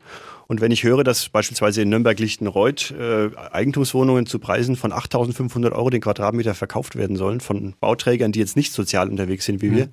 Und 0.47 0.59
wenn 0.59 0.71
ich 0.71 0.83
höre, 0.83 1.05
dass 1.05 1.29
beispielsweise 1.29 1.81
in 1.81 1.89
Nürnberg-Lichtenreuth 1.89 2.91
äh, 2.91 3.29
Eigentumswohnungen 3.51 4.25
zu 4.25 4.39
Preisen 4.39 4.75
von 4.75 4.91
8.500 4.91 5.71
Euro 5.71 5.89
den 5.89 6.01
Quadratmeter 6.01 6.55
verkauft 6.55 6.97
werden 6.97 7.15
sollen 7.15 7.39
von 7.39 7.75
Bauträgern, 7.79 8.33
die 8.33 8.39
jetzt 8.39 8.57
nicht 8.57 8.73
sozial 8.73 9.09
unterwegs 9.09 9.45
sind 9.45 9.61
wie 9.61 9.69
mhm. 9.69 9.75
wir, 9.77 9.89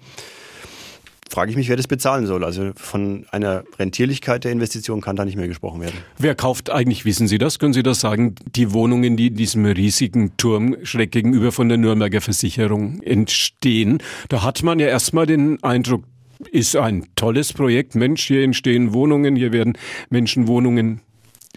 frage 1.29 1.51
ich 1.51 1.57
mich, 1.57 1.69
wer 1.69 1.77
das 1.77 1.89
bezahlen 1.89 2.27
soll. 2.27 2.45
Also 2.45 2.73
von 2.77 3.27
einer 3.31 3.65
Rentierlichkeit 3.79 4.45
der 4.45 4.53
Investition 4.53 5.01
kann 5.01 5.17
da 5.17 5.25
nicht 5.25 5.37
mehr 5.37 5.49
gesprochen 5.49 5.81
werden. 5.81 5.97
Wer 6.19 6.35
kauft 6.35 6.71
eigentlich, 6.71 7.05
wissen 7.05 7.29
Sie 7.29 7.39
das? 7.39 7.59
Können 7.59 7.73
Sie 7.73 7.83
das 7.83 8.01
sagen? 8.01 8.35
Die 8.55 8.73
Wohnungen, 8.73 9.17
die 9.17 9.29
in 9.29 9.37
diesem 9.37 9.65
riesigen 9.67 10.37
Turm 10.37 10.77
schräg 10.83 11.13
gegenüber 11.13 11.53
von 11.53 11.69
der 11.69 11.79
Nürnberger 11.79 12.21
Versicherung 12.21 13.03
entstehen, 13.03 13.99
da 14.29 14.43
hat 14.43 14.63
man 14.63 14.79
ja 14.79 14.87
erstmal 14.87 15.27
den 15.27 15.63
Eindruck, 15.63 16.05
ist 16.53 16.77
ein 16.77 17.07
tolles 17.17 17.53
Projekt. 17.53 17.95
Mensch, 17.95 18.27
hier 18.27 18.43
entstehen 18.43 18.93
Wohnungen, 18.93 19.37
hier 19.37 19.53
werden 19.53 19.77
Menschen 20.11 20.47
Wohnungen 20.49 21.01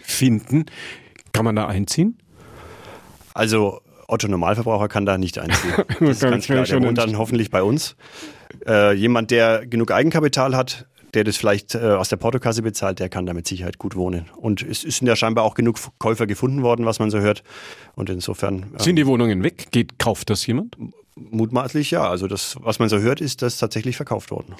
finden. 0.02 0.66
Kann 1.32 1.44
man 1.44 1.56
da 1.56 1.66
einziehen? 1.66 2.16
Also 3.34 3.80
Otto 4.10 4.28
Normalverbraucher 4.28 4.88
kann 4.88 5.06
da 5.06 5.18
nicht 5.18 5.38
einziehen. 5.38 5.72
Das 6.00 6.10
ist 6.10 6.22
ganz 6.22 6.46
klar. 6.46 6.64
Der 6.64 6.82
wohnt 6.82 6.98
dann 6.98 7.16
hoffentlich 7.18 7.50
bei 7.50 7.62
uns. 7.62 7.96
Äh, 8.66 8.94
jemand, 8.94 9.30
der 9.30 9.66
genug 9.66 9.92
Eigenkapital 9.92 10.56
hat, 10.56 10.86
der 11.14 11.24
das 11.24 11.36
vielleicht 11.36 11.74
äh, 11.74 11.78
aus 11.78 12.08
der 12.08 12.16
Portokasse 12.16 12.62
bezahlt, 12.62 12.98
der 12.98 13.08
kann 13.08 13.26
da 13.26 13.34
mit 13.34 13.46
Sicherheit 13.46 13.78
gut 13.78 13.96
wohnen. 13.96 14.26
Und 14.36 14.62
es 14.62 14.82
sind 14.82 15.06
ja 15.06 15.16
scheinbar 15.16 15.44
auch 15.44 15.54
genug 15.54 15.78
Käufer 15.98 16.26
gefunden 16.26 16.62
worden, 16.62 16.86
was 16.86 16.98
man 16.98 17.10
so 17.10 17.18
hört. 17.18 17.42
Und 17.94 18.10
insofern. 18.10 18.54
Ähm, 18.54 18.78
sind 18.78 18.96
die 18.96 19.06
Wohnungen 19.06 19.42
weg? 19.42 19.68
Geht, 19.70 19.98
kauft 19.98 20.30
das 20.30 20.46
jemand? 20.46 20.76
Mutmaßlich 21.16 21.90
ja. 21.90 22.08
Also 22.08 22.26
das, 22.26 22.56
was 22.60 22.78
man 22.78 22.88
so 22.88 22.98
hört, 22.98 23.20
ist 23.20 23.42
das 23.42 23.58
tatsächlich 23.58 23.96
verkauft 23.96 24.30
worden. 24.30 24.54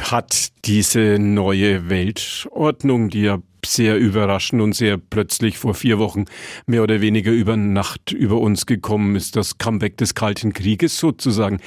Hat 0.00 0.48
diese 0.64 1.18
neue 1.18 1.88
Weltordnung, 1.88 3.10
die 3.10 3.22
ja 3.22 3.38
sehr 3.64 3.98
überraschend 3.98 4.62
und 4.62 4.74
sehr 4.74 4.96
plötzlich 4.96 5.58
vor 5.58 5.74
vier 5.74 5.98
Wochen 5.98 6.24
mehr 6.66 6.82
oder 6.82 7.00
weniger 7.00 7.32
über 7.32 7.56
Nacht 7.56 8.12
über 8.12 8.38
uns 8.38 8.66
gekommen 8.66 9.16
ist, 9.16 9.36
das 9.36 9.58
Comeback 9.58 9.96
des 9.96 10.14
Kalten 10.14 10.52
Krieges 10.52 10.98
sozusagen. 10.98 11.58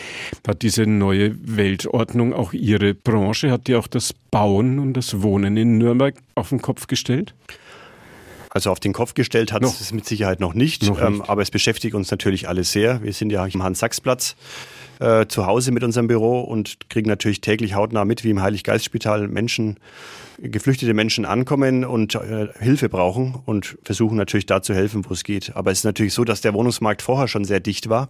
Hat 0.48 0.62
diese 0.62 0.86
neue 0.86 1.36
Weltordnung 1.44 2.34
auch 2.34 2.54
Ihre 2.54 2.94
Branche, 2.94 3.52
hat 3.52 3.68
die 3.68 3.76
auch 3.76 3.88
das 3.88 4.14
Bauen 4.32 4.80
und 4.80 4.94
das 4.94 5.22
Wohnen 5.22 5.58
in 5.58 5.78
Nürnberg 5.78 6.16
auf 6.36 6.50
den 6.50 6.62
Kopf 6.62 6.88
gestellt? 6.88 7.36
Also 8.50 8.72
auf 8.72 8.80
den 8.80 8.94
Kopf 8.94 9.14
gestellt 9.14 9.54
hat 9.54 9.64
es 9.64 9.92
mit 9.94 10.06
Sicherheit 10.06 10.40
noch 10.40 10.56
nicht, 10.56 10.84
noch 10.84 11.00
ähm, 11.00 11.20
nicht. 11.20 11.30
Aber 11.30 11.42
es 11.42 11.52
beschäftigt 11.52 11.94
uns 11.94 12.10
natürlich 12.10 12.48
alle 12.50 12.64
sehr. 12.64 13.04
Wir 13.04 13.14
sind 13.14 13.32
ja 13.32 13.44
am 13.44 13.64
Hans-Sachs-Platz 13.64 14.36
äh, 15.00 15.28
zu 15.28 15.46
Hause 15.46 15.72
mit 15.72 15.84
unserem 15.84 16.08
Büro 16.08 16.42
und 16.42 16.90
kriegen 16.90 17.10
natürlich 17.10 17.42
täglich 17.42 17.76
hautnah 17.76 18.06
mit, 18.06 18.24
wie 18.24 18.32
im 18.32 18.42
Heiliggeistspital 18.42 19.28
Menschen, 19.28 19.78
geflüchtete 20.40 20.94
Menschen 20.96 21.26
ankommen 21.26 21.86
und 21.86 22.16
äh, 22.16 22.48
Hilfe 22.60 22.90
brauchen 22.90 23.36
und 23.46 23.78
versuchen 23.84 24.18
natürlich 24.18 24.48
da 24.48 24.64
zu 24.64 24.74
helfen, 24.74 25.06
wo 25.08 25.14
es 25.14 25.24
geht. 25.24 25.56
Aber 25.56 25.72
es 25.72 25.80
ist 25.80 25.86
natürlich 25.86 26.14
so, 26.14 26.24
dass 26.24 26.42
der 26.42 26.54
Wohnungsmarkt 26.54 27.04
vorher 27.04 27.28
schon 27.28 27.46
sehr 27.46 27.60
dicht 27.60 27.88
war 27.88 28.10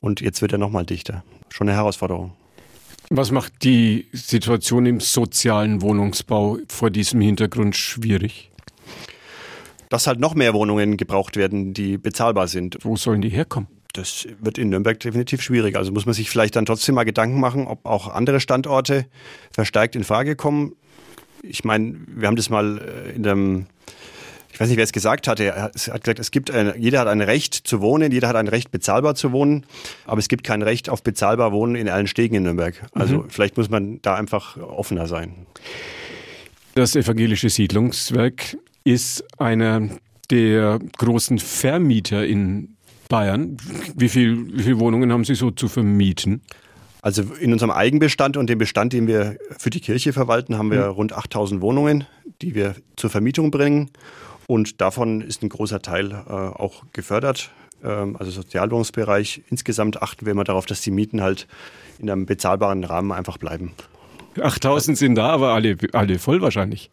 und 0.00 0.20
jetzt 0.20 0.42
wird 0.42 0.52
er 0.52 0.58
nochmal 0.58 0.84
dichter. 0.84 1.22
Schon 1.48 1.68
eine 1.68 1.76
Herausforderung. 1.76 2.32
Was 3.10 3.32
macht 3.32 3.64
die 3.64 4.06
Situation 4.12 4.86
im 4.86 5.00
sozialen 5.00 5.82
Wohnungsbau 5.82 6.58
vor 6.68 6.90
diesem 6.90 7.20
Hintergrund 7.20 7.74
schwierig? 7.76 8.49
Dass 9.90 10.06
halt 10.06 10.20
noch 10.20 10.34
mehr 10.34 10.54
Wohnungen 10.54 10.96
gebraucht 10.96 11.36
werden, 11.36 11.74
die 11.74 11.98
bezahlbar 11.98 12.48
sind. 12.48 12.78
Wo 12.80 12.96
sollen 12.96 13.20
die 13.20 13.28
herkommen? 13.28 13.68
Das 13.92 14.26
wird 14.40 14.56
in 14.56 14.70
Nürnberg 14.70 14.98
definitiv 14.98 15.42
schwierig. 15.42 15.76
Also 15.76 15.92
muss 15.92 16.06
man 16.06 16.14
sich 16.14 16.30
vielleicht 16.30 16.56
dann 16.56 16.64
trotzdem 16.64 16.94
mal 16.94 17.04
Gedanken 17.04 17.40
machen, 17.40 17.66
ob 17.66 17.84
auch 17.84 18.08
andere 18.08 18.40
Standorte 18.40 19.04
verstärkt 19.50 19.96
in 19.96 20.04
Frage 20.04 20.36
kommen. 20.36 20.74
Ich 21.42 21.64
meine, 21.64 21.96
wir 22.06 22.28
haben 22.28 22.36
das 22.36 22.50
mal 22.50 22.78
äh, 22.78 23.16
in 23.16 23.22
dem 23.22 23.66
ich 24.52 24.58
weiß 24.58 24.68
nicht, 24.68 24.76
wer 24.76 24.84
es 24.84 24.92
gesagt 24.92 25.28
hatte, 25.28 25.44
er 25.44 25.62
hat 25.62 25.72
gesagt, 25.72 26.18
es 26.18 26.30
gibt 26.30 26.50
ein, 26.50 26.74
jeder 26.76 27.00
hat 27.00 27.08
ein 27.08 27.20
Recht 27.20 27.54
zu 27.54 27.80
wohnen, 27.80 28.12
jeder 28.12 28.28
hat 28.28 28.36
ein 28.36 28.48
Recht 28.48 28.70
bezahlbar 28.70 29.14
zu 29.14 29.32
wohnen, 29.32 29.64
aber 30.06 30.18
es 30.18 30.28
gibt 30.28 30.44
kein 30.44 30.62
Recht 30.62 30.90
auf 30.90 31.02
bezahlbar 31.02 31.52
Wohnen 31.52 31.76
in 31.76 31.88
allen 31.88 32.06
Stegen 32.06 32.34
in 32.34 32.42
Nürnberg. 32.42 32.74
Also 32.92 33.18
mhm. 33.18 33.30
vielleicht 33.30 33.56
muss 33.56 33.70
man 33.70 34.02
da 34.02 34.16
einfach 34.16 34.56
offener 34.58 35.06
sein. 35.06 35.46
Das 36.74 36.94
evangelische 36.94 37.48
Siedlungswerk 37.48 38.56
ist 38.84 39.24
einer 39.38 39.88
der 40.30 40.78
großen 40.98 41.38
Vermieter 41.38 42.26
in 42.26 42.76
Bayern. 43.08 43.56
Wie 43.96 44.08
viele 44.08 44.36
wie 44.52 44.62
viel 44.62 44.78
Wohnungen 44.78 45.12
haben 45.12 45.24
Sie 45.24 45.34
so 45.34 45.50
zu 45.50 45.68
vermieten? 45.68 46.42
Also 47.02 47.22
in 47.40 47.52
unserem 47.52 47.70
Eigenbestand 47.70 48.36
und 48.36 48.48
dem 48.48 48.58
Bestand, 48.58 48.92
den 48.92 49.06
wir 49.06 49.36
für 49.58 49.70
die 49.70 49.80
Kirche 49.80 50.12
verwalten, 50.12 50.58
haben 50.58 50.70
wir 50.70 50.86
mhm. 50.86 50.92
rund 50.92 51.12
8000 51.12 51.60
Wohnungen, 51.60 52.04
die 52.42 52.54
wir 52.54 52.74
zur 52.96 53.10
Vermietung 53.10 53.50
bringen. 53.50 53.90
Und 54.46 54.80
davon 54.80 55.20
ist 55.20 55.42
ein 55.42 55.48
großer 55.48 55.80
Teil 55.80 56.10
äh, 56.10 56.32
auch 56.32 56.84
gefördert. 56.92 57.50
Ähm, 57.82 58.16
also 58.16 58.30
Sozialwohnungsbereich. 58.30 59.42
Insgesamt 59.48 60.02
achten 60.02 60.26
wir 60.26 60.32
immer 60.32 60.44
darauf, 60.44 60.66
dass 60.66 60.82
die 60.82 60.90
Mieten 60.90 61.22
halt 61.22 61.46
in 61.98 62.10
einem 62.10 62.26
bezahlbaren 62.26 62.84
Rahmen 62.84 63.12
einfach 63.12 63.38
bleiben. 63.38 63.72
8000 64.40 64.96
sind 64.96 65.14
da, 65.16 65.28
aber 65.30 65.54
alle, 65.54 65.76
alle 65.92 66.18
voll 66.18 66.40
wahrscheinlich. 66.40 66.90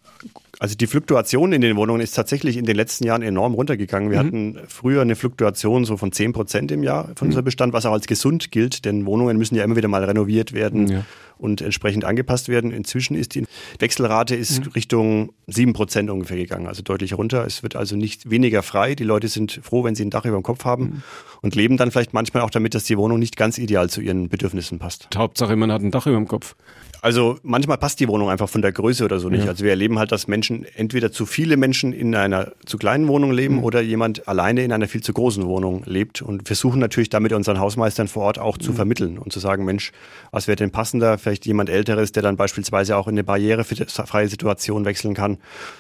Also 0.60 0.76
die 0.76 0.88
Fluktuation 0.88 1.54
in 1.54 1.62
den 1.62 1.76
Wohnungen 1.76 2.02
ist 2.02 2.16
tatsächlich 2.16 2.58
in 2.58 2.66
den 2.66 2.76
letzten 2.76 3.06
Jahren 3.06 3.22
enorm 3.22 3.54
runtergegangen. 3.54 4.10
Wir 4.10 4.24
mhm. 4.24 4.28
hatten 4.28 4.60
früher 4.68 5.02
eine 5.02 5.16
Fluktuation 5.16 5.86
so 5.86 5.98
von 5.98 6.12
10 6.12 6.34
Prozent 6.34 6.72
im 6.72 6.84
Jahr 6.84 7.06
von 7.16 7.28
mhm. 7.28 7.30
unserem 7.30 7.46
Bestand, 7.46 7.74
was 7.74 7.86
auch 7.86 7.94
als 7.94 8.08
gesund 8.08 8.52
gilt, 8.52 8.86
denn 8.86 9.06
Wohnungen 9.06 9.38
müssen 9.38 9.56
ja 9.56 9.64
immer 9.64 9.76
wieder 9.76 9.88
mal 9.88 10.04
renoviert 10.04 10.54
werden 10.54 10.88
ja. 10.88 11.06
Und 11.38 11.62
entsprechend 11.62 12.06
angepasst 12.06 12.50
werden. 12.50 12.72
Inzwischen 12.72 13.16
ist 13.16 13.36
die 13.36 13.46
Wechselrate 13.80 14.36
ist 14.36 14.66
mhm. 14.66 14.72
Richtung 14.72 15.34
7 15.48 15.74
Prozent 15.74 16.10
ungefähr 16.10 16.38
gegangen, 16.38 16.68
also 16.68 16.82
deutlich 16.82 17.18
runter. 17.18 17.46
Es 17.46 17.64
wird 17.64 17.76
also 17.76 17.96
nicht 17.96 18.30
weniger 18.30 18.64
frei. 18.64 18.96
Die 18.96 19.04
Leute 19.04 19.28
sind 19.28 19.60
froh, 19.64 19.84
wenn 19.84 19.96
sie 19.96 20.04
ein 20.04 20.10
Dach 20.10 20.26
über 20.26 20.38
dem 20.38 20.44
Kopf 20.44 20.66
haben 20.66 20.84
mhm. 20.84 21.04
und 21.42 21.56
leben 21.56 21.78
dann 21.78 21.92
vielleicht 21.92 22.14
manchmal 22.14 22.44
auch 22.44 22.50
damit, 22.50 22.76
dass 22.76 22.84
die 22.84 22.98
Wohnung 22.98 23.20
nicht 23.20 23.38
ganz 23.38 23.58
ideal 23.58 23.90
zu 23.90 24.02
ihren 24.02 24.30
Bedürfnissen 24.30 24.80
passt. 24.80 25.08
Hauptsache, 25.16 25.56
man 25.56 25.72
hat 25.72 25.82
ein 25.82 25.92
Dach 25.92 26.08
über 26.08 26.18
dem 26.18 26.28
Kopf. 26.28 26.56
Also 27.02 27.38
manchmal 27.44 27.78
passt 27.78 28.00
die 28.00 28.08
Wohnung 28.08 28.30
einfach 28.30 28.50
von 28.50 28.62
der 28.62 28.72
Größe 28.72 29.06
oder 29.06 29.20
so 29.20 29.30
nicht. 29.30 29.44
Ja. 29.44 29.52
Also 29.52 29.64
wir 29.64 29.72
erleben 29.72 30.00
halt, 30.00 30.12
dass 30.12 30.28
Menschen, 30.28 30.66
entweder 30.76 31.12
zu 31.12 31.26
viele 31.26 31.58
Menschen 31.58 31.94
in 31.94 32.16
einer 32.16 32.52
zu 32.66 32.78
kleinen 32.78 33.08
Wohnung 33.08 33.32
leben 33.32 33.58
mhm. 33.58 33.64
oder 33.64 33.82
jemand 33.82 34.28
alleine 34.28 34.64
in 34.64 34.72
einer 34.72 34.88
viel 34.88 35.02
zu 35.02 35.14
großen 35.14 35.46
Wohnung 35.46 35.84
lebt. 35.86 36.22
Und 36.22 36.48
versuchen 36.48 36.80
natürlich 36.80 37.10
damit 37.10 37.34
unseren 37.34 37.60
Hausmeistern 37.60 38.08
vor 38.08 38.24
Ort 38.24 38.40
auch 38.40 38.58
mhm. 38.58 38.62
zu 38.62 38.74
vermitteln 38.74 39.18
und 39.18 39.32
zu 39.32 39.40
sagen, 39.40 39.64
Mensch, 39.66 39.92
was 40.32 40.48
wäre 40.48 40.56
denn 40.56 40.72
passender? 40.72 41.18
Vielleicht 41.28 41.46
jemand 41.46 41.70
Älteres, 41.70 42.14
der 42.14 42.24
dann 42.24 42.38
beispielsweise 42.38 42.96
auch 42.96 43.08
in 43.08 43.16
eine 43.16 43.26
barrierefreie 43.26 44.30
Situation 44.30 44.86
wechseln 44.86 45.14
kann, 45.14 45.40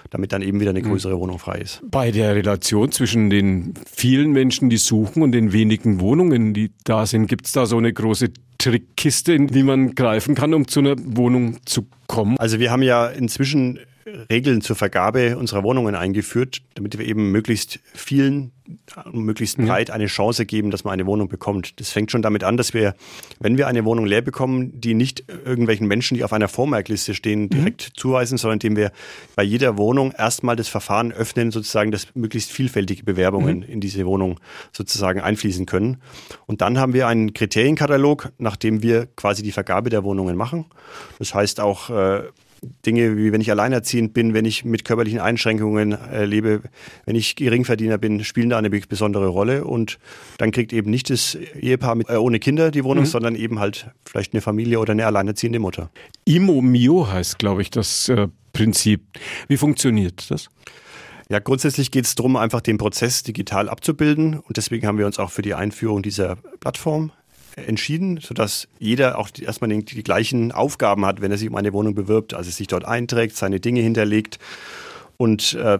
damit 0.10 0.34
dann 0.34 0.42
eben 0.42 0.60
wieder 0.60 0.72
eine 0.72 0.82
mhm. 0.82 0.89
größere. 0.89 1.18
Wohnung 1.18 1.39
frei 1.39 1.60
ist. 1.60 1.82
Bei 1.89 2.12
der 2.12 2.36
Relation 2.36 2.92
zwischen 2.92 3.30
den 3.30 3.74
vielen 3.89 4.32
Menschen, 4.32 4.70
die 4.70 4.75
suchen 4.75 5.24
und 5.24 5.32
den 5.32 5.54
wenigen 5.54 6.01
Wohnungen, 6.01 6.54
die 6.54 6.72
da 6.84 7.06
sind, 7.06 7.27
gibt 7.27 7.46
es 7.46 7.54
da 7.54 7.66
so 7.66 7.77
eine 7.77 7.94
große 7.94 8.32
Trickkiste, 8.58 9.34
in 9.34 9.48
die 9.48 9.63
man 9.63 9.96
greifen 9.96 10.36
kann, 10.36 10.54
um 10.54 10.68
zu 10.68 10.82
einer 10.82 10.96
Wohnung 10.98 11.60
zu 11.66 11.88
kommen? 12.08 12.38
Also 12.38 12.60
wir 12.60 12.72
haben 12.72 12.84
ja 12.84 13.08
inzwischen 13.08 13.80
Regeln 14.32 14.62
zur 14.62 14.76
Vergabe 14.76 15.38
unserer 15.38 15.64
Wohnungen 15.64 15.96
eingeführt, 15.96 16.62
damit 16.76 16.98
wir 16.98 17.06
eben 17.06 17.32
möglichst 17.32 17.80
vielen 17.94 18.52
möglichst 19.12 19.58
breit 19.58 19.92
eine 19.92 20.08
Chance 20.08 20.46
geben, 20.46 20.72
dass 20.72 20.84
man 20.84 20.94
eine 20.94 21.06
Wohnung 21.06 21.30
bekommt. 21.30 21.80
Das 21.80 21.92
fängt 21.92 22.12
schon 22.12 22.22
damit 22.22 22.44
an, 22.44 22.58
dass 22.58 22.74
wir, 22.74 22.96
wenn 23.40 23.58
wir 23.58 23.68
eine 23.68 23.86
Wohnung 23.86 24.06
leer 24.06 24.22
bekommen, 24.22 24.80
die 24.80 24.94
nicht 24.94 25.24
irgendwelchen 25.46 25.88
Menschen, 25.88 26.16
die 26.16 26.24
auf 26.24 26.34
einer 26.34 26.48
Vormerkliste 26.48 27.14
stehen, 27.14 27.44
mhm. 27.44 27.50
direkt 27.50 27.90
mhm. 27.90 28.00
zuweisen, 28.00 28.38
sondern 28.38 28.56
indem 28.56 28.76
wir 28.76 28.92
bei 29.36 29.44
jeder 29.44 29.78
Wohnung 29.78 30.12
erstmal 30.12 30.56
das 30.56 30.68
Verfahren 30.68 31.12
öffnen, 31.12 31.52
sozusagen, 31.52 31.92
dass 31.92 32.08
möglichst 32.16 32.52
vielfältige 32.52 33.04
Bewerbungen 33.04 33.60
mhm. 33.60 33.64
in 33.64 33.80
diese 33.80 34.06
Wohnung 34.06 34.40
sozusagen 34.72 35.22
einfließen 35.22 35.66
können. 35.66 35.98
Und 36.46 36.62
dann 36.62 36.78
haben 36.78 36.94
wir 36.94 37.08
einen 37.08 37.34
Kriterienkatalog, 37.34 38.32
nach 38.38 38.56
dem 38.56 38.82
wir 38.82 39.08
quasi 39.16 39.44
die 39.44 39.52
Vergabe 39.52 39.90
der 39.90 40.04
Wohnungen 40.04 40.36
machen. 40.36 40.66
Das 41.20 41.34
heißt 41.34 41.60
auch, 41.60 41.90
äh, 41.90 42.24
Dinge 42.86 43.18
wie 43.18 43.32
wenn 43.32 43.42
ich 43.42 43.52
alleinerziehend 43.52 44.14
bin, 44.14 44.34
wenn 44.34 44.46
ich 44.46 44.66
mit 44.66 44.86
körperlichen 44.86 45.20
Einschränkungen 45.20 45.92
äh, 45.92 46.26
lebe, 46.26 46.62
wenn 47.06 47.16
ich 47.16 47.36
Geringverdiener 47.36 47.98
bin, 47.98 48.24
spielen 48.24 48.50
da 48.50 48.58
eine 48.58 48.70
besondere 48.70 49.28
Rolle. 49.28 49.64
Und 49.66 50.00
dann 50.38 50.52
kriegt 50.52 50.74
eben 50.74 50.90
nicht 50.90 51.10
das 51.10 51.36
Ehepaar 51.36 51.96
mit, 51.96 52.10
äh, 52.10 52.16
ohne 52.16 52.40
Kinder 52.40 52.72
die 52.72 52.84
Wohnung, 52.84 53.04
mhm. 53.04 53.10
sondern 53.10 53.36
eben 53.36 53.60
halt 53.60 53.92
vielleicht 54.06 54.34
eine 54.34 54.42
Familie 54.42 54.80
oder 54.80 54.94
eine 54.94 55.06
alleinerziehende 55.06 55.60
Mutter. 55.60 55.90
Imo 56.26 56.62
Mio 56.62 57.08
heißt, 57.12 57.40
glaube 57.40 57.62
ich, 57.62 57.70
das 57.70 58.10
äh, 58.10 58.28
Prinzip. 58.54 59.02
Wie 59.48 59.58
funktioniert 59.58 60.32
das? 60.32 60.50
Ja, 61.30 61.40
grundsätzlich 61.40 61.92
geht 61.92 62.06
es 62.06 62.16
darum, 62.16 62.38
einfach 62.38 62.62
den 62.62 62.78
Prozess 62.78 63.22
digital 63.22 63.68
abzubilden. 63.68 64.40
Und 64.40 64.58
deswegen 64.58 64.88
haben 64.88 64.98
wir 64.98 65.06
uns 65.06 65.20
auch 65.20 65.30
für 65.30 65.42
die 65.42 65.54
Einführung 65.54 66.02
dieser 66.02 66.38
Plattform 66.60 67.12
entschieden, 67.66 68.20
sodass 68.22 68.68
jeder 68.80 69.18
auch 69.18 69.30
erstmal 69.40 69.70
die, 69.70 69.84
die 69.84 70.04
gleichen 70.04 70.52
Aufgaben 70.52 71.06
hat, 71.06 71.22
wenn 71.22 71.32
er 71.32 71.38
sich 71.38 71.50
um 71.50 71.56
eine 71.56 71.74
Wohnung 71.74 71.96
bewirbt, 71.96 72.34
also 72.34 72.52
sich 72.52 72.68
dort 72.68 72.86
einträgt, 72.86 73.36
seine 73.36 73.60
Dinge 73.60 73.82
hinterlegt 73.82 74.40
und 75.18 75.54
äh, 75.56 75.80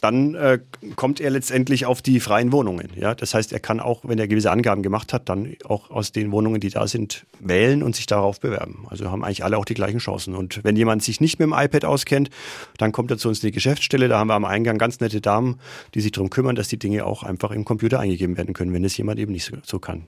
dann 0.00 0.34
äh, 0.34 0.60
kommt 0.96 1.20
er 1.20 1.30
letztendlich 1.30 1.86
auf 1.86 2.02
die 2.02 2.20
freien 2.20 2.52
Wohnungen. 2.52 2.90
Ja? 2.96 3.14
Das 3.14 3.34
heißt, 3.34 3.52
er 3.52 3.60
kann 3.60 3.80
auch, 3.80 4.00
wenn 4.04 4.18
er 4.18 4.28
gewisse 4.28 4.50
Angaben 4.50 4.82
gemacht 4.82 5.12
hat, 5.12 5.28
dann 5.28 5.54
auch 5.64 5.90
aus 5.90 6.12
den 6.12 6.32
Wohnungen, 6.32 6.60
die 6.60 6.70
da 6.70 6.86
sind, 6.86 7.26
wählen 7.40 7.82
und 7.82 7.96
sich 7.96 8.06
darauf 8.06 8.40
bewerben. 8.40 8.86
Also 8.88 9.10
haben 9.10 9.24
eigentlich 9.24 9.44
alle 9.44 9.58
auch 9.58 9.64
die 9.64 9.74
gleichen 9.74 9.98
Chancen. 9.98 10.34
Und 10.34 10.62
wenn 10.64 10.76
jemand 10.76 11.02
sich 11.02 11.20
nicht 11.20 11.38
mit 11.38 11.46
dem 11.46 11.54
iPad 11.54 11.84
auskennt, 11.84 12.30
dann 12.78 12.92
kommt 12.92 13.10
er 13.10 13.18
zu 13.18 13.28
uns 13.28 13.42
in 13.42 13.48
die 13.48 13.52
Geschäftsstelle. 13.52 14.08
Da 14.08 14.18
haben 14.18 14.28
wir 14.28 14.34
am 14.34 14.44
Eingang 14.44 14.78
ganz 14.78 15.00
nette 15.00 15.20
Damen, 15.20 15.58
die 15.94 16.00
sich 16.00 16.12
darum 16.12 16.30
kümmern, 16.30 16.56
dass 16.56 16.68
die 16.68 16.78
Dinge 16.78 17.04
auch 17.04 17.22
einfach 17.22 17.50
im 17.50 17.64
Computer 17.64 18.00
eingegeben 18.00 18.36
werden 18.36 18.54
können, 18.54 18.72
wenn 18.72 18.84
es 18.84 18.96
jemand 18.96 19.18
eben 19.18 19.32
nicht 19.32 19.44
so, 19.44 19.56
so 19.62 19.78
kann 19.78 20.06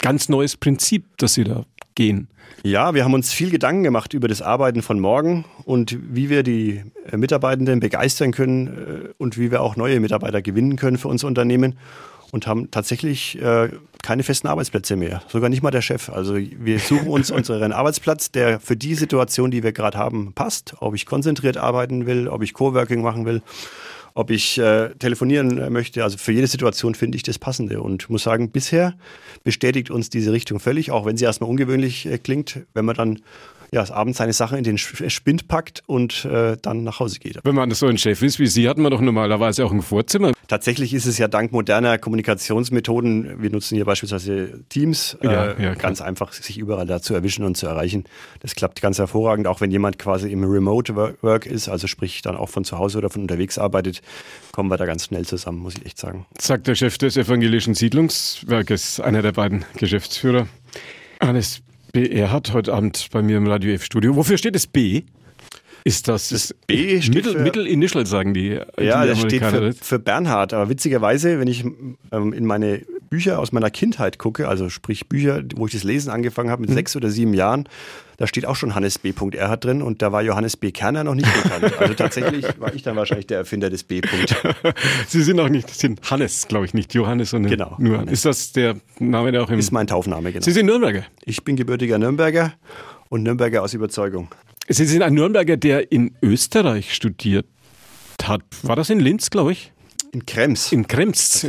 ganz 0.00 0.28
neues 0.28 0.56
Prinzip, 0.56 1.04
das 1.18 1.34
Sie 1.34 1.44
da 1.44 1.64
gehen. 1.94 2.28
Ja, 2.62 2.94
wir 2.94 3.04
haben 3.04 3.14
uns 3.14 3.32
viel 3.32 3.50
Gedanken 3.50 3.82
gemacht 3.84 4.12
über 4.12 4.28
das 4.28 4.42
Arbeiten 4.42 4.82
von 4.82 5.00
morgen 5.00 5.44
und 5.64 5.96
wie 6.14 6.28
wir 6.28 6.42
die 6.42 6.82
äh, 7.10 7.16
Mitarbeitenden 7.16 7.80
begeistern 7.80 8.32
können 8.32 8.66
äh, 8.68 9.08
und 9.18 9.38
wie 9.38 9.50
wir 9.50 9.62
auch 9.62 9.76
neue 9.76 9.98
Mitarbeiter 10.00 10.42
gewinnen 10.42 10.76
können 10.76 10.98
für 10.98 11.08
unser 11.08 11.26
Unternehmen 11.26 11.78
und 12.32 12.46
haben 12.46 12.70
tatsächlich 12.70 13.40
äh, 13.40 13.70
keine 14.02 14.22
festen 14.22 14.48
Arbeitsplätze 14.48 14.96
mehr. 14.96 15.22
Sogar 15.28 15.48
nicht 15.48 15.62
mal 15.62 15.70
der 15.70 15.82
Chef. 15.82 16.10
Also 16.10 16.36
wir 16.36 16.78
suchen 16.78 17.08
uns 17.08 17.30
unseren 17.30 17.72
Arbeitsplatz, 17.72 18.30
der 18.30 18.60
für 18.60 18.76
die 18.76 18.94
Situation, 18.94 19.50
die 19.50 19.62
wir 19.62 19.72
gerade 19.72 19.96
haben, 19.96 20.32
passt. 20.34 20.74
Ob 20.80 20.94
ich 20.94 21.06
konzentriert 21.06 21.56
arbeiten 21.56 22.06
will, 22.06 22.28
ob 22.28 22.42
ich 22.42 22.52
Coworking 22.52 23.02
machen 23.02 23.24
will 23.24 23.42
ob 24.14 24.30
ich 24.30 24.58
äh, 24.58 24.90
telefonieren 24.98 25.72
möchte. 25.72 26.02
Also 26.04 26.18
für 26.18 26.32
jede 26.32 26.46
Situation 26.46 26.94
finde 26.94 27.16
ich 27.16 27.22
das 27.22 27.38
Passende 27.38 27.80
und 27.82 28.10
muss 28.10 28.24
sagen, 28.24 28.50
bisher 28.50 28.94
bestätigt 29.44 29.90
uns 29.90 30.10
diese 30.10 30.32
Richtung 30.32 30.60
völlig, 30.60 30.90
auch 30.90 31.06
wenn 31.06 31.16
sie 31.16 31.24
erstmal 31.24 31.50
ungewöhnlich 31.50 32.06
äh, 32.06 32.18
klingt, 32.18 32.60
wenn 32.74 32.84
man 32.84 32.96
dann 32.96 33.20
ja, 33.72 33.88
abends 33.90 34.18
seine 34.18 34.32
Sachen 34.32 34.58
in 34.58 34.64
den 34.64 34.78
Spind 34.78 35.48
packt 35.48 35.82
und 35.86 36.24
äh, 36.24 36.56
dann 36.60 36.82
nach 36.82 36.98
Hause 37.00 37.18
geht. 37.20 37.38
Wenn 37.44 37.54
man 37.54 37.70
so 37.70 37.86
ein 37.86 37.98
Chef 37.98 38.22
ist 38.22 38.38
wie 38.38 38.46
Sie, 38.46 38.68
hat 38.68 38.78
man 38.78 38.90
doch 38.90 39.00
normalerweise 39.00 39.64
auch 39.64 39.72
ein 39.72 39.82
Vorzimmer. 39.82 40.32
Tatsächlich 40.48 40.92
ist 40.92 41.06
es 41.06 41.18
ja 41.18 41.28
dank 41.28 41.52
moderner 41.52 41.98
Kommunikationsmethoden, 41.98 43.40
wir 43.40 43.50
nutzen 43.50 43.76
hier 43.76 43.84
beispielsweise 43.84 44.64
Teams, 44.68 45.16
ja, 45.22 45.52
äh, 45.52 45.62
ja, 45.62 45.74
ganz 45.74 46.00
einfach, 46.00 46.32
sich 46.32 46.58
überall 46.58 46.86
da 46.86 47.00
zu 47.00 47.14
erwischen 47.14 47.44
und 47.44 47.56
zu 47.56 47.66
erreichen. 47.66 48.04
Das 48.40 48.56
klappt 48.56 48.82
ganz 48.82 48.98
hervorragend, 48.98 49.46
auch 49.46 49.60
wenn 49.60 49.70
jemand 49.70 49.98
quasi 49.98 50.32
im 50.32 50.42
Remote 50.42 50.96
Work 50.96 51.46
ist, 51.46 51.68
also 51.68 51.86
sprich 51.86 52.22
dann 52.22 52.36
auch 52.36 52.48
von 52.48 52.64
zu 52.64 52.78
Hause 52.78 52.98
oder 52.98 53.10
von 53.10 53.22
unterwegs 53.22 53.58
arbeitet, 53.58 54.02
kommen 54.50 54.70
wir 54.70 54.76
da 54.76 54.86
ganz 54.86 55.04
schnell 55.04 55.24
zusammen, 55.24 55.58
muss 55.58 55.76
ich 55.76 55.86
echt 55.86 55.98
sagen. 55.98 56.26
Sagt 56.40 56.66
der 56.66 56.74
Chef 56.74 56.98
des 56.98 57.16
evangelischen 57.16 57.74
Siedlungswerkes, 57.74 58.98
einer 58.98 59.22
der 59.22 59.32
beiden 59.32 59.64
Geschäftsführer. 59.76 60.48
Hannes 61.20 61.62
BR 61.92 62.30
hat 62.30 62.52
heute 62.52 62.72
Abend 62.72 63.08
bei 63.10 63.22
mir 63.22 63.36
im 63.36 63.46
Radio 63.46 63.72
F-Studio. 63.72 64.16
Wofür 64.16 64.38
steht 64.38 64.54
das 64.54 64.66
B? 64.66 65.02
Ist 65.84 66.08
das, 66.08 66.28
das 66.28 66.54
B 66.66 67.00
steht 67.00 67.14
Mittel, 67.14 67.32
für, 67.32 67.40
Mittel 67.40 67.66
Initial, 67.66 68.06
sagen 68.06 68.34
die. 68.34 68.60
Ja, 68.78 69.02
die 69.02 69.08
das 69.08 69.20
steht 69.20 69.44
für, 69.44 69.72
für, 69.72 69.98
Bernhard. 69.98 70.52
Aber 70.52 70.68
witzigerweise, 70.68 71.40
wenn 71.40 71.48
ich 71.48 71.64
ähm, 72.12 72.32
in 72.32 72.44
meine 72.44 72.82
Bücher 73.10 73.40
aus 73.40 73.50
meiner 73.50 73.70
Kindheit 73.70 74.18
gucke, 74.18 74.48
also 74.48 74.68
sprich 74.68 75.08
Bücher, 75.08 75.42
wo 75.56 75.66
ich 75.66 75.72
das 75.72 75.82
Lesen 75.82 76.10
angefangen 76.10 76.48
habe 76.48 76.62
mit 76.62 76.70
mhm. 76.70 76.74
sechs 76.74 76.94
oder 76.94 77.10
sieben 77.10 77.34
Jahren, 77.34 77.68
da 78.16 78.26
steht 78.26 78.46
auch 78.46 78.54
schon 78.54 78.74
Hannes 78.74 78.98
B. 78.98 79.12
R. 79.32 79.56
drin 79.56 79.82
und 79.82 80.00
da 80.00 80.12
war 80.12 80.22
Johannes 80.22 80.56
B. 80.56 80.70
Kerner 80.70 81.04
noch 81.04 81.14
nicht 81.14 81.28
bekannt. 81.42 81.80
Also 81.80 81.94
tatsächlich 81.94 82.46
war 82.60 82.72
ich 82.72 82.82
dann 82.82 82.94
wahrscheinlich 82.94 83.26
der 83.26 83.38
Erfinder 83.38 83.68
des 83.68 83.82
B. 83.82 84.00
Sie 85.08 85.22
sind 85.22 85.40
auch 85.40 85.48
nicht, 85.48 85.70
sind 85.70 86.08
Hannes, 86.08 86.46
glaube 86.46 86.66
ich, 86.66 86.74
nicht 86.74 86.94
Johannes, 86.94 87.30
sondern 87.30 87.50
genau, 87.50 87.76
nur. 87.78 87.98
Hannes. 87.98 88.12
Ist 88.12 88.24
das 88.26 88.52
der 88.52 88.76
Name, 88.98 89.32
der 89.32 89.42
auch 89.42 89.50
im. 89.50 89.58
Ist 89.58 89.72
mein 89.72 89.88
Taufname, 89.88 90.32
genau. 90.32 90.44
Sie 90.44 90.52
sind 90.52 90.66
Nürnberger. 90.66 91.04
Ich 91.24 91.42
bin 91.42 91.56
gebürtiger 91.56 91.98
Nürnberger 91.98 92.52
und 93.08 93.24
Nürnberger 93.24 93.62
aus 93.62 93.74
Überzeugung. 93.74 94.28
Sie 94.68 94.84
sind 94.84 95.02
ein 95.02 95.14
Nürnberger, 95.14 95.56
der 95.56 95.90
in 95.90 96.14
Österreich 96.22 96.94
studiert 96.94 97.46
hat. 98.22 98.42
War 98.62 98.76
das 98.76 98.88
in 98.90 99.00
Linz, 99.00 99.30
glaube 99.30 99.52
ich? 99.52 99.72
In 100.12 100.26
Krems. 100.26 100.72
In 100.72 100.86
Krems. 100.86 101.46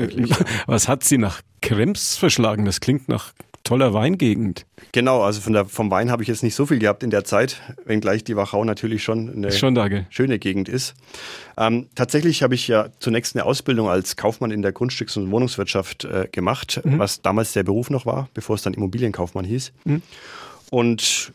Was 0.67 0.87
hat 0.87 1.03
Sie 1.03 1.17
nach 1.17 1.41
Krems 1.61 2.17
verschlagen. 2.17 2.65
Das 2.65 2.79
klingt 2.79 3.07
nach 3.07 3.33
toller 3.63 3.93
Weingegend. 3.93 4.65
Genau, 4.91 5.21
also 5.21 5.39
von 5.41 5.53
der, 5.53 5.65
vom 5.65 5.91
Wein 5.91 6.11
habe 6.11 6.23
ich 6.23 6.29
jetzt 6.29 6.43
nicht 6.43 6.55
so 6.55 6.65
viel 6.65 6.79
gehabt 6.79 7.03
in 7.03 7.09
der 7.09 7.23
Zeit, 7.23 7.61
wenngleich 7.85 8.23
die 8.23 8.35
Wachau 8.35 8.63
natürlich 8.65 9.03
schon 9.03 9.31
eine 9.33 9.51
schon 9.51 9.75
schöne 10.09 10.39
Gegend 10.39 10.67
ist. 10.67 10.95
Ähm, 11.57 11.87
tatsächlich 11.95 12.43
habe 12.43 12.55
ich 12.55 12.67
ja 12.67 12.89
zunächst 12.99 13.35
eine 13.35 13.45
Ausbildung 13.45 13.89
als 13.89 14.15
Kaufmann 14.15 14.51
in 14.51 14.61
der 14.61 14.73
Grundstücks- 14.73 15.17
und 15.17 15.31
Wohnungswirtschaft 15.31 16.05
äh, 16.05 16.27
gemacht, 16.31 16.81
mhm. 16.83 16.99
was 16.99 17.21
damals 17.21 17.53
der 17.53 17.63
Beruf 17.63 17.89
noch 17.89 18.05
war, 18.05 18.29
bevor 18.33 18.55
es 18.55 18.63
dann 18.63 18.73
Immobilienkaufmann 18.73 19.45
hieß. 19.45 19.71
Mhm. 19.85 20.01
Und 20.73 21.33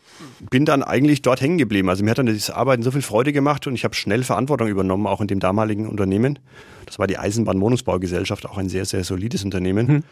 bin 0.49 0.65
dann 0.65 0.81
eigentlich 0.81 1.21
dort 1.21 1.41
hängen 1.41 1.59
geblieben. 1.59 1.89
Also 1.89 2.03
mir 2.03 2.09
hat 2.09 2.17
dann 2.17 2.25
dieses 2.25 2.49
Arbeiten 2.49 2.81
so 2.81 2.89
viel 2.89 3.03
Freude 3.03 3.31
gemacht 3.31 3.67
und 3.67 3.75
ich 3.75 3.83
habe 3.83 3.93
schnell 3.93 4.23
Verantwortung 4.23 4.67
übernommen, 4.67 5.05
auch 5.05 5.21
in 5.21 5.27
dem 5.27 5.39
damaligen 5.39 5.87
Unternehmen. 5.87 6.39
Das 6.87 6.97
war 6.97 7.05
die 7.05 7.19
Eisenbahn-Wohnungsbaugesellschaft, 7.19 8.47
auch 8.47 8.57
ein 8.57 8.67
sehr, 8.67 8.85
sehr 8.85 9.03
solides 9.03 9.43
Unternehmen. 9.43 9.87
Mhm. 9.87 10.03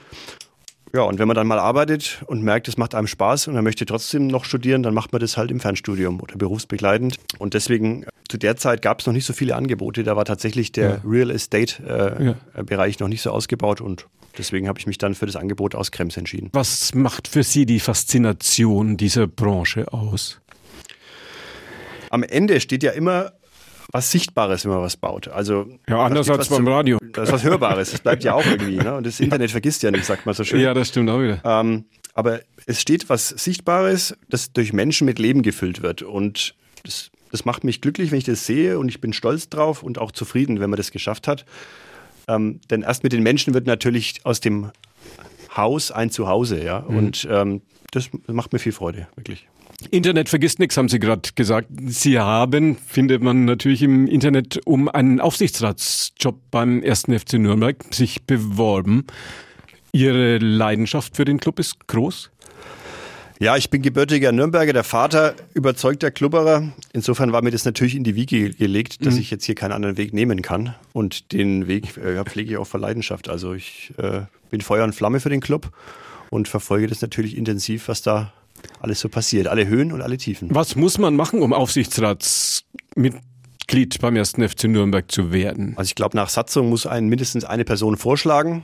Ja, 0.93 1.01
und 1.01 1.19
wenn 1.19 1.27
man 1.27 1.35
dann 1.35 1.47
mal 1.47 1.59
arbeitet 1.59 2.23
und 2.27 2.41
merkt, 2.41 2.69
es 2.69 2.77
macht 2.77 2.95
einem 2.95 3.07
Spaß 3.07 3.49
und 3.49 3.55
man 3.55 3.65
möchte 3.65 3.85
trotzdem 3.85 4.27
noch 4.27 4.45
studieren, 4.45 4.81
dann 4.81 4.93
macht 4.93 5.11
man 5.11 5.19
das 5.19 5.35
halt 5.35 5.51
im 5.51 5.59
Fernstudium 5.59 6.21
oder 6.21 6.37
berufsbegleitend. 6.37 7.17
Und 7.37 7.53
deswegen, 7.53 8.05
zu 8.29 8.37
der 8.37 8.55
Zeit 8.55 8.81
gab 8.81 9.01
es 9.01 9.05
noch 9.05 9.13
nicht 9.13 9.25
so 9.25 9.33
viele 9.33 9.55
Angebote. 9.55 10.03
Da 10.03 10.15
war 10.15 10.23
tatsächlich 10.23 10.71
der 10.71 10.89
ja. 10.89 11.01
Real 11.03 11.31
Estate-Bereich 11.31 12.95
äh, 12.95 12.97
ja. 12.97 13.03
noch 13.03 13.09
nicht 13.09 13.23
so 13.23 13.31
ausgebaut 13.31 13.81
und 13.81 14.05
deswegen 14.37 14.67
habe 14.67 14.79
ich 14.79 14.87
mich 14.87 14.97
dann 14.97 15.15
für 15.15 15.25
das 15.25 15.35
Angebot 15.35 15.75
aus 15.75 15.91
Krems 15.91 16.17
entschieden. 16.17 16.49
Was 16.53 16.93
macht 16.93 17.27
für 17.27 17.43
Sie 17.43 17.65
die 17.65 17.79
Faszination 17.79 18.97
dieser 18.97 19.27
Branche 19.27 19.91
aus? 19.91 20.39
Am 22.09 22.23
Ende 22.23 22.59
steht 22.61 22.83
ja 22.83 22.91
immer 22.91 23.33
was 23.91 24.11
Sichtbares, 24.11 24.65
wenn 24.65 24.71
man 24.71 24.81
was 24.81 24.97
baut. 24.97 25.27
Also 25.27 25.67
ja, 25.87 26.03
anders 26.03 26.29
als 26.29 26.49
beim 26.49 26.67
Radio. 26.67 26.97
Das 27.13 27.29
ist 27.29 27.33
was 27.33 27.43
Hörbares. 27.43 27.91
Das 27.91 28.01
bleibt 28.01 28.23
ja 28.23 28.33
auch 28.33 28.45
irgendwie. 28.45 28.77
Ne? 28.77 28.95
Und 28.95 29.05
das 29.05 29.19
Internet 29.19 29.51
vergisst 29.51 29.83
ja 29.83 29.91
nicht, 29.91 30.05
sagt 30.05 30.25
man 30.25 30.35
so 30.35 30.43
schön. 30.43 30.59
Ja, 30.59 30.73
das 30.73 30.89
stimmt 30.89 31.09
auch 31.09 31.21
wieder. 31.21 31.39
Ähm, 31.43 31.85
aber 32.13 32.41
es 32.65 32.81
steht 32.81 33.09
was 33.09 33.29
Sichtbares, 33.29 34.17
das 34.29 34.51
durch 34.53 34.73
Menschen 34.73 35.05
mit 35.05 35.19
Leben 35.19 35.43
gefüllt 35.43 35.81
wird. 35.81 36.01
Und 36.01 36.55
das, 36.83 37.11
das 37.31 37.45
macht 37.45 37.63
mich 37.63 37.81
glücklich, 37.81 38.11
wenn 38.11 38.17
ich 38.17 38.23
das 38.23 38.45
sehe. 38.45 38.79
Und 38.79 38.89
ich 38.89 39.01
bin 39.01 39.13
stolz 39.13 39.49
drauf 39.49 39.83
und 39.83 39.97
auch 39.97 40.11
zufrieden, 40.11 40.59
wenn 40.59 40.69
man 40.69 40.77
das 40.77 40.91
geschafft 40.91 41.27
hat. 41.27 41.45
Ähm, 42.27 42.59
denn 42.69 42.81
erst 42.81 43.03
mit 43.03 43.13
den 43.13 43.23
Menschen 43.23 43.53
wird 43.53 43.67
natürlich 43.67 44.21
aus 44.23 44.39
dem 44.39 44.71
Haus 45.55 45.91
ein 45.91 46.09
Zuhause. 46.09 46.63
Ja? 46.63 46.85
Mhm. 46.87 46.97
Und 46.97 47.27
ähm, 47.29 47.61
das 47.91 48.09
macht 48.27 48.53
mir 48.53 48.59
viel 48.59 48.71
Freude, 48.71 49.07
wirklich. 49.15 49.47
Internet 49.91 50.29
vergisst 50.29 50.59
nichts, 50.59 50.77
haben 50.77 50.89
Sie 50.89 50.99
gerade 50.99 51.29
gesagt. 51.35 51.67
Sie 51.85 52.17
haben, 52.19 52.77
findet 52.77 53.21
man 53.21 53.45
natürlich 53.45 53.83
im 53.83 54.07
Internet, 54.07 54.61
um 54.65 54.87
einen 54.87 55.19
Aufsichtsratsjob 55.19 56.39
beim 56.49 56.81
1. 56.83 57.03
FC 57.03 57.33
Nürnberg 57.33 57.83
sich 57.93 58.23
beworben. 58.23 59.05
Ihre 59.91 60.37
Leidenschaft 60.37 61.15
für 61.15 61.25
den 61.25 61.39
Club 61.39 61.59
ist 61.59 61.87
groß? 61.87 62.31
Ja, 63.39 63.57
ich 63.57 63.69
bin 63.69 63.81
gebürtiger 63.81 64.31
Nürnberger, 64.31 64.71
der 64.71 64.85
Vater 64.85 65.35
überzeugter 65.53 66.09
Klubberer. 66.09 66.71
Insofern 66.93 67.33
war 67.33 67.41
mir 67.41 67.51
das 67.51 67.65
natürlich 67.65 67.95
in 67.95 68.05
die 68.05 68.15
Wiege 68.15 68.51
gelegt, 68.51 69.05
dass 69.05 69.15
mhm. 69.15 69.21
ich 69.21 69.31
jetzt 69.31 69.43
hier 69.43 69.55
keinen 69.55 69.73
anderen 69.73 69.97
Weg 69.97 70.13
nehmen 70.13 70.41
kann. 70.41 70.73
Und 70.93 71.33
den 71.33 71.67
Weg 71.67 71.97
äh, 71.97 72.23
pflege 72.23 72.51
ich 72.51 72.57
auch 72.57 72.67
vor 72.67 72.79
Leidenschaft. 72.79 73.27
Also 73.27 73.53
ich 73.53 73.93
äh, 73.97 74.21
bin 74.51 74.61
Feuer 74.61 74.85
und 74.85 74.95
Flamme 74.95 75.19
für 75.19 75.27
den 75.29 75.41
Club 75.41 75.71
und 76.29 76.47
verfolge 76.47 76.87
das 76.87 77.01
natürlich 77.01 77.35
intensiv, 77.35 77.89
was 77.89 78.01
da 78.01 78.31
alles 78.79 79.01
so 79.01 79.09
passiert. 79.09 79.47
Alle 79.47 79.67
Höhen 79.67 79.91
und 79.91 80.01
alle 80.01 80.15
Tiefen. 80.17 80.55
Was 80.55 80.77
muss 80.77 80.97
man 80.97 81.17
machen, 81.17 81.41
um 81.41 81.51
Aufsichtsratsmitglied 81.51 83.99
beim 83.99 84.15
ersten 84.15 84.47
FC 84.47 84.63
Nürnberg 84.65 85.11
zu 85.11 85.33
werden? 85.33 85.73
Also 85.75 85.89
ich 85.89 85.95
glaube, 85.95 86.15
nach 86.15 86.29
Satzung 86.29 86.69
muss 86.69 86.87
ein 86.87 87.07
mindestens 87.07 87.43
eine 87.43 87.65
Person 87.65 87.97
vorschlagen. 87.97 88.63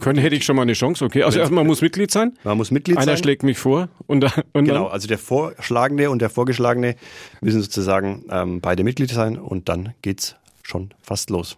Können 0.00 0.18
hätte 0.18 0.36
ich 0.36 0.44
schon 0.44 0.56
mal 0.56 0.62
eine 0.62 0.74
Chance, 0.74 1.04
okay. 1.04 1.22
Also 1.22 1.38
erstmal 1.38 1.64
muss 1.64 1.82
Mitglied 1.82 2.10
sein. 2.10 2.32
Man 2.44 2.56
muss 2.56 2.70
Mitglied 2.70 2.96
Einer 2.96 3.04
sein. 3.04 3.12
Einer 3.12 3.18
schlägt 3.18 3.42
mich 3.42 3.58
vor 3.58 3.88
und, 4.06 4.24
und 4.52 4.64
Genau, 4.64 4.86
also 4.86 5.08
der 5.08 5.18
Vorschlagende 5.18 6.10
und 6.10 6.20
der 6.20 6.30
Vorgeschlagene 6.30 6.96
müssen 7.40 7.62
sozusagen 7.62 8.24
ähm, 8.30 8.60
beide 8.60 8.84
Mitglied 8.84 9.10
sein 9.10 9.38
und 9.38 9.68
dann 9.68 9.94
geht's 10.02 10.36
schon 10.62 10.90
fast 11.02 11.30
los. 11.30 11.56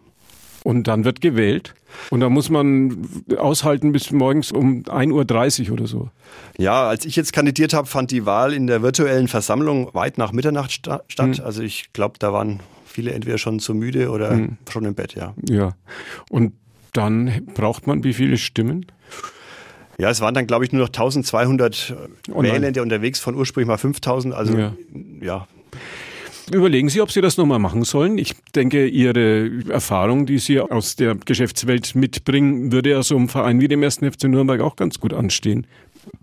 Und 0.64 0.86
dann 0.86 1.04
wird 1.04 1.20
gewählt. 1.20 1.74
Und 2.10 2.20
da 2.20 2.28
muss 2.28 2.50
man 2.50 3.08
aushalten 3.38 3.92
bis 3.92 4.10
morgens 4.10 4.52
um 4.52 4.82
1.30 4.82 5.68
Uhr 5.68 5.72
oder 5.72 5.86
so. 5.86 6.10
Ja, 6.58 6.88
als 6.88 7.04
ich 7.04 7.16
jetzt 7.16 7.32
kandidiert 7.32 7.72
habe, 7.72 7.86
fand 7.86 8.10
die 8.10 8.26
Wahl 8.26 8.52
in 8.52 8.66
der 8.66 8.82
virtuellen 8.82 9.28
Versammlung 9.28 9.94
weit 9.94 10.18
nach 10.18 10.32
Mitternacht 10.32 10.72
sta 10.72 11.02
statt. 11.08 11.38
Mhm. 11.38 11.44
Also 11.44 11.62
ich 11.62 11.92
glaube, 11.92 12.16
da 12.18 12.32
waren 12.32 12.60
viele 12.84 13.12
entweder 13.12 13.38
schon 13.38 13.60
zu 13.60 13.74
müde 13.74 14.10
oder 14.10 14.32
mhm. 14.32 14.58
schon 14.70 14.84
im 14.84 14.94
Bett, 14.94 15.14
ja. 15.14 15.34
Ja. 15.48 15.74
Und 16.30 16.52
dann 16.98 17.46
braucht 17.54 17.86
man 17.86 18.04
wie 18.04 18.12
viele 18.12 18.36
Stimmen? 18.36 18.86
Ja, 19.98 20.10
es 20.10 20.20
waren 20.20 20.34
dann, 20.34 20.46
glaube 20.46 20.64
ich, 20.64 20.72
nur 20.72 20.82
noch 20.82 20.88
1200 20.88 21.96
Wählende 22.28 22.82
unterwegs 22.82 23.18
von 23.18 23.34
ursprünglich 23.34 23.68
mal 23.68 23.78
5000. 23.78 24.34
Also 24.34 24.56
ja. 24.56 24.72
ja. 25.20 25.48
Überlegen 26.52 26.88
Sie, 26.88 27.00
ob 27.02 27.10
Sie 27.10 27.20
das 27.20 27.36
nochmal 27.36 27.58
machen 27.58 27.84
sollen. 27.84 28.16
Ich 28.16 28.34
denke, 28.54 28.86
Ihre 28.86 29.50
Erfahrung, 29.68 30.24
die 30.24 30.38
Sie 30.38 30.60
aus 30.60 30.96
der 30.96 31.14
Geschäftswelt 31.16 31.94
mitbringen, 31.94 32.72
würde 32.72 32.90
ja 32.90 33.02
so 33.02 33.16
einem 33.16 33.28
Verein 33.28 33.60
wie 33.60 33.68
dem 33.68 33.82
1. 33.82 33.96
FC 33.96 34.24
Nürnberg 34.24 34.60
auch 34.60 34.76
ganz 34.76 34.98
gut 34.98 35.12
anstehen. 35.12 35.66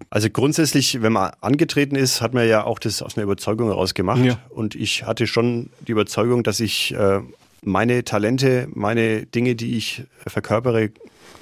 Also 0.09 0.29
grundsätzlich, 0.29 1.01
wenn 1.01 1.13
man 1.13 1.31
angetreten 1.41 1.95
ist, 1.95 2.21
hat 2.21 2.33
man 2.33 2.47
ja 2.47 2.63
auch 2.63 2.79
das 2.79 3.01
aus 3.01 3.17
einer 3.17 3.23
Überzeugung 3.23 3.67
heraus 3.67 3.93
gemacht. 3.93 4.23
Ja. 4.23 4.39
Und 4.49 4.73
ich 4.73 5.03
hatte 5.03 5.27
schon 5.27 5.69
die 5.87 5.91
Überzeugung, 5.91 6.43
dass 6.43 6.59
ich 6.59 6.93
äh, 6.95 7.19
meine 7.65 8.03
Talente, 8.03 8.67
meine 8.73 9.25
Dinge, 9.25 9.55
die 9.55 9.77
ich 9.77 10.03
verkörpere, 10.25 10.91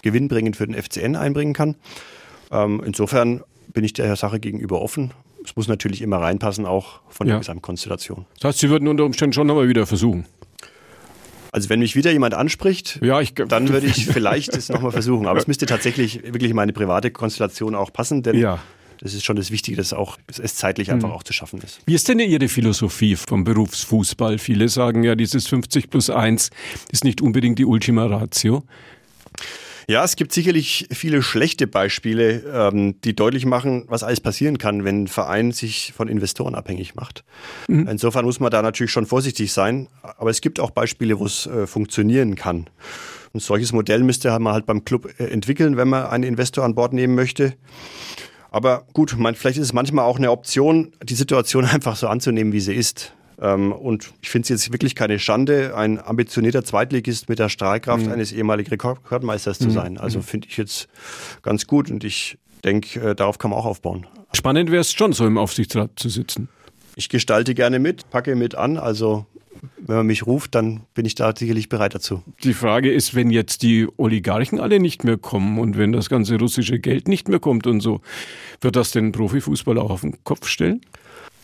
gewinnbringend 0.02 0.58
für 0.58 0.68
den 0.68 0.82
FCN 0.82 1.16
einbringen 1.16 1.54
kann. 1.54 1.76
Ähm, 2.52 2.82
insofern 2.86 3.44
bin 3.74 3.84
ich 3.84 3.94
der 3.94 4.16
Sache 4.16 4.40
gegenüber 4.40 4.82
offen 4.82 5.14
es 5.46 5.56
muss 5.56 5.68
natürlich 5.68 6.02
immer 6.02 6.18
reinpassen, 6.18 6.66
auch 6.66 7.02
von 7.10 7.28
ja. 7.28 7.34
der 7.34 7.40
Gesamtkonstellation. 7.40 8.26
Das 8.40 8.50
heißt, 8.50 8.60
Sie 8.60 8.70
würden 8.70 8.88
unter 8.88 9.04
Umständen 9.04 9.34
schon 9.34 9.48
nochmal 9.48 9.68
wieder 9.68 9.86
versuchen. 9.86 10.26
Also 11.52 11.70
wenn 11.70 11.80
mich 11.80 11.96
wieder 11.96 12.12
jemand 12.12 12.34
anspricht, 12.34 13.00
ja, 13.04 13.22
ich, 13.22 13.36
dann 13.36 13.70
würde 13.70 13.86
ich 13.86 14.08
vielleicht 14.12 14.56
es 14.56 14.70
nochmal 14.70 14.92
versuchen. 14.92 15.28
Aber 15.28 15.38
es 15.38 15.48
müsste 15.48 15.66
tatsächlich 15.66 16.24
wirklich 16.24 16.50
in 16.50 16.56
meine 16.56 16.74
private 16.74 17.12
Konstellation 17.12 17.76
auch 17.76 17.94
passen, 17.94 18.24
denn 18.24 18.38
ja. 18.38 18.60
Das 19.00 19.14
ist 19.14 19.24
schon 19.24 19.36
das 19.36 19.52
Wichtige, 19.52 19.78
dass 19.78 19.94
auch, 19.94 20.18
es 20.28 20.56
zeitlich 20.56 20.92
einfach 20.92 21.10
mhm. 21.10 21.16
auch 21.16 21.24
zu 21.24 21.34
schaffen 21.34 21.62
ist. 21.62 21.80
Wie 21.86 21.94
ist 21.94 22.08
denn 22.08 22.20
Ihre 22.20 22.48
Philosophie 22.48 23.16
vom 23.16 23.44
Berufsfußball? 23.44 24.38
Viele 24.38 24.70
sagen 24.70 25.04
ja, 25.04 25.16
dieses 25.16 25.48
50 25.48 25.90
plus 25.90 26.10
1 26.10 26.50
ist 26.92 27.04
nicht 27.04 27.22
unbedingt 27.22 27.60
die 27.60 27.66
Ultima 27.66 28.06
Ratio. 28.06 28.64
Ja, 29.88 30.04
es 30.04 30.16
gibt 30.16 30.32
sicherlich 30.32 30.88
viele 30.92 31.22
schlechte 31.22 31.68
Beispiele, 31.68 32.44
ähm, 32.54 33.02
die 33.02 33.16
deutlich 33.16 33.46
machen, 33.46 33.84
was 33.88 34.04
alles 34.04 34.22
passieren 34.22 34.58
kann, 34.58 34.86
wenn 34.86 35.04
ein 35.04 35.08
Verein 35.08 35.52
sich 35.52 35.94
von 35.96 36.08
Investoren 36.08 36.56
abhängig 36.56 36.96
macht. 36.96 37.24
Mhm. 37.68 37.88
Insofern 37.90 38.26
muss 38.26 38.40
man 38.40 38.52
da 38.52 38.62
natürlich 38.62 38.92
schon 38.92 39.06
vorsichtig 39.06 39.52
sein. 39.52 39.88
Aber 40.02 40.30
es 40.30 40.42
gibt 40.42 40.60
auch 40.60 40.72
Beispiele, 40.72 41.20
wo 41.20 41.26
es 41.26 41.48
äh, 41.48 41.68
funktionieren 41.68 42.36
kann. 42.36 42.70
Ein 43.34 43.40
solches 43.40 43.74
Modell 43.74 44.04
müsste 44.04 44.38
man 44.40 44.54
halt 44.54 44.66
beim 44.66 44.86
Club 44.86 45.10
äh, 45.18 45.26
entwickeln, 45.26 45.76
wenn 45.76 45.90
man 45.90 46.06
einen 46.06 46.24
Investor 46.24 46.64
an 46.64 46.76
Bord 46.76 46.94
nehmen 46.94 47.16
möchte. 47.16 47.54
Aber 48.54 48.86
gut, 48.94 49.18
man, 49.18 49.34
vielleicht 49.34 49.58
ist 49.58 49.66
es 49.66 49.74
manchmal 49.74 50.06
auch 50.06 50.18
eine 50.18 50.30
Option, 50.30 50.94
die 51.04 51.16
Situation 51.16 51.66
einfach 51.74 51.96
so 51.96 52.08
anzunehmen, 52.08 52.54
wie 52.54 52.60
sie 52.60 52.74
ist. 52.74 53.14
Ähm, 53.42 53.72
und 53.74 54.14
ich 54.22 54.30
finde 54.30 54.44
es 54.44 54.50
jetzt 54.50 54.72
wirklich 54.72 54.94
keine 54.94 55.18
Schande, 55.18 55.76
ein 55.76 56.00
ambitionierter 56.00 56.64
Zweitligist 56.64 57.30
mit 57.30 57.40
der 57.40 57.50
Strahlkraft 57.50 58.06
mhm. 58.06 58.12
eines 58.12 58.32
ehemaligen 58.32 58.70
Rekordmeisters 58.70 59.58
zu 59.58 59.70
mhm. 59.70 59.72
sein. 59.72 59.98
Also 59.98 60.20
mhm. 60.20 60.24
finde 60.24 60.48
ich 60.50 60.58
jetzt 60.58 60.88
ganz 61.42 61.66
gut 61.66 61.90
und 61.90 62.04
ich 62.04 62.38
denke, 62.64 63.00
äh, 63.00 63.16
darauf 63.16 63.40
kann 63.40 63.50
man 63.50 63.60
auch 63.60 63.66
aufbauen. 63.66 64.06
Spannend 64.34 64.70
wäre 64.70 64.82
es 64.82 64.94
schon, 64.94 65.14
so 65.14 65.26
im 65.26 65.40
Aufsichtsrat 65.40 65.92
zu 65.96 66.10
sitzen. 66.10 66.48
Ich 66.96 67.10
gestalte 67.10 67.56
gerne 67.56 67.80
mit, 67.80 68.08
packe 68.12 68.36
mit 68.36 68.54
an. 68.54 68.78
Also 68.78 69.26
wenn 69.78 69.96
man 69.98 70.08
mich 70.08 70.26
ruft, 70.26 70.56
dann 70.56 70.82
bin 70.94 71.06
ich 71.06 71.16
da 71.16 71.34
sicherlich 71.36 71.70
bereit 71.70 71.96
dazu. 71.96 72.24
Die 72.44 72.54
Frage 72.54 72.92
ist, 72.92 73.16
wenn 73.16 73.30
jetzt 73.30 73.64
die 73.64 73.88
Oligarchen 73.98 74.60
alle 74.60 74.80
nicht 74.80 75.04
mehr 75.04 75.18
kommen 75.18 75.60
und 75.60 75.78
wenn 75.78 75.92
das 75.92 76.10
ganze 76.10 76.38
russische 76.38 76.80
Geld 76.80 77.08
nicht 77.08 77.28
mehr 77.28 77.40
kommt 77.40 77.68
und 77.68 77.82
so, 77.82 78.02
wird 78.62 78.76
das 78.76 78.92
den 78.92 79.12
Profifußball 79.12 79.78
auch 79.78 79.92
auf 79.92 80.02
den 80.02 80.24
Kopf 80.24 80.48
stellen? 80.48 80.82